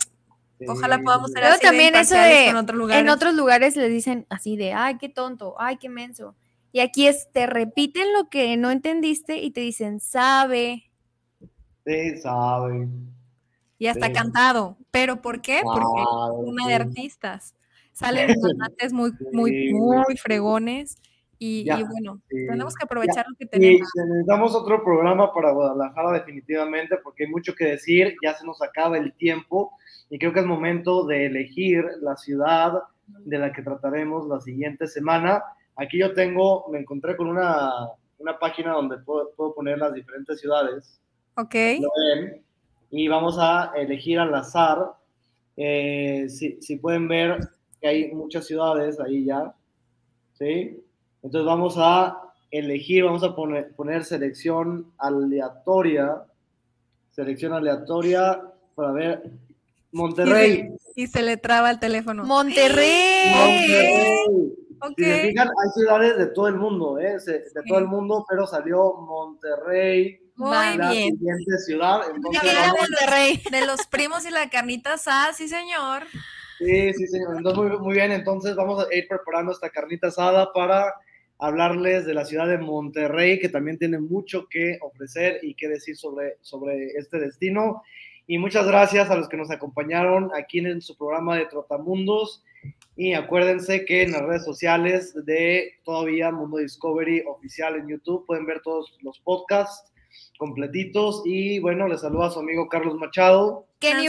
[0.67, 3.01] ojalá podamos ser así también eso de, en otros lugares.
[3.01, 6.35] En otros lugares les dicen así de, ay, qué tonto, ay, qué menso.
[6.71, 10.91] Y aquí es, te repiten lo que no entendiste y te dicen, sabe.
[11.83, 12.87] Sí, sabe.
[13.79, 14.77] Y hasta cantado.
[14.91, 15.61] ¿Pero por qué?
[15.63, 16.03] Porque
[16.35, 17.55] una de artistas.
[17.93, 20.97] Salen cantantes muy, muy, muy fregones
[21.39, 23.89] y, bueno, tenemos que aprovechar lo que tenemos.
[23.95, 28.61] Y necesitamos otro programa para Guadalajara definitivamente porque hay mucho que decir, ya se nos
[28.61, 29.71] acaba el tiempo
[30.09, 32.73] y creo que es momento de elegir la ciudad
[33.07, 35.43] de la que trataremos la siguiente semana.
[35.75, 37.71] Aquí yo tengo, me encontré con una,
[38.17, 40.99] una página donde puedo, puedo, poner las diferentes ciudades.
[41.35, 41.55] Ok.
[42.89, 44.93] y vamos a elegir al azar.
[45.55, 47.39] Eh, si, si pueden ver
[47.79, 49.53] que hay muchas ciudades ahí ya,
[50.33, 50.83] ¿sí?
[51.23, 56.23] Entonces vamos a elegir, vamos a poner, poner selección aleatoria,
[57.11, 58.41] selección aleatoria
[58.75, 59.31] para ver
[59.91, 60.69] Monterrey.
[60.95, 62.23] Y se, le traba el teléfono.
[62.23, 63.31] Monterrey.
[63.33, 64.53] Monterrey.
[64.95, 67.17] Si se fijan, hay ciudades de todo el mundo, ¿eh?
[67.25, 70.19] de todo el mundo, pero salió Monterrey.
[70.35, 71.17] Muy la bien.
[71.17, 72.01] siguiente ciudad.
[72.15, 73.41] Monterrey.
[73.51, 76.03] De los primos y la carnita asada, sí, señor.
[76.59, 77.37] Sí, sí, señor.
[77.37, 78.11] Entonces, muy, muy bien.
[78.11, 80.93] Entonces, vamos a ir preparando esta carnita asada para
[81.39, 85.95] hablarles de la ciudad de Monterrey, que también tiene mucho que ofrecer y que decir
[85.95, 87.83] sobre, sobre este destino.
[88.25, 92.43] Y muchas gracias a los que nos acompañaron aquí en su programa de Trotamundos.
[92.97, 98.45] Y acuérdense que en las redes sociales de todavía Mundo Discovery oficial en YouTube pueden
[98.45, 99.93] ver todos los podcasts
[100.37, 101.21] completitos.
[101.25, 103.67] Y bueno, les saluda a su amigo Carlos Machado.
[103.79, 104.07] Kenny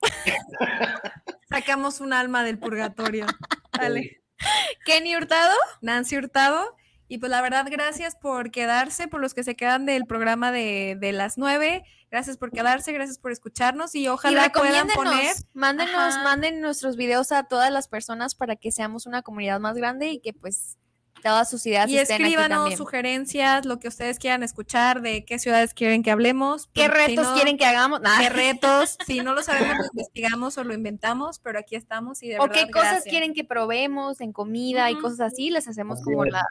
[1.50, 3.26] Sacamos un alma del purgatorio.
[3.72, 4.19] Dale.
[4.84, 6.76] Kenny Hurtado, Nancy Hurtado.
[7.08, 10.96] Y pues la verdad, gracias por quedarse, por los que se quedan del programa de,
[11.12, 11.82] las nueve.
[12.08, 15.34] Gracias por quedarse, gracias por escucharnos y ojalá puedan poner.
[15.52, 20.10] Mándenos, manden nuestros videos a todas las personas para que seamos una comunidad más grande
[20.10, 20.78] y que pues
[21.22, 26.02] todas sus ideas y escríbanos sugerencias, lo que ustedes quieran escuchar, de qué ciudades quieren
[26.02, 26.68] que hablemos.
[26.72, 28.00] ¿Qué retos quieren que hagamos?
[28.18, 28.96] ¿Qué retos?
[29.06, 32.48] si no lo sabemos, lo investigamos o lo inventamos, pero aquí estamos y de O
[32.48, 36.44] qué cosas quieren que probemos en comida y cosas así, les hacemos como la,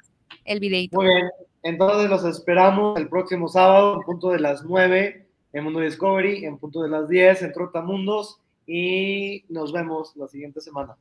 [0.46, 0.98] el videito.
[0.98, 1.30] Muy bien,
[1.64, 6.58] entonces los esperamos el próximo sábado en punto de las 9 en Mundo Discovery, en
[6.58, 10.96] punto de las 10 en Trotamundos y nos vemos la siguiente semana.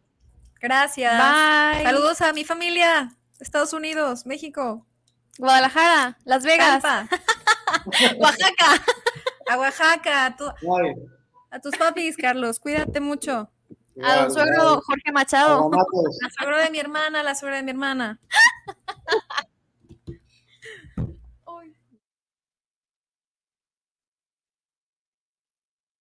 [0.60, 1.12] Gracias.
[1.12, 1.84] Bye.
[1.84, 3.12] Saludos a mi familia.
[3.40, 4.86] Estados Unidos, México,
[5.38, 6.82] Guadalajara, Las Vegas,
[8.18, 8.84] Oaxaca,
[9.48, 10.26] a Oaxaca,
[11.50, 13.50] a, tus papis, Carlos, cuídate mucho.
[14.02, 15.70] a don suegro Jorge Machado.
[15.70, 18.20] La suegro de mi hermana, la suegra de mi hermana.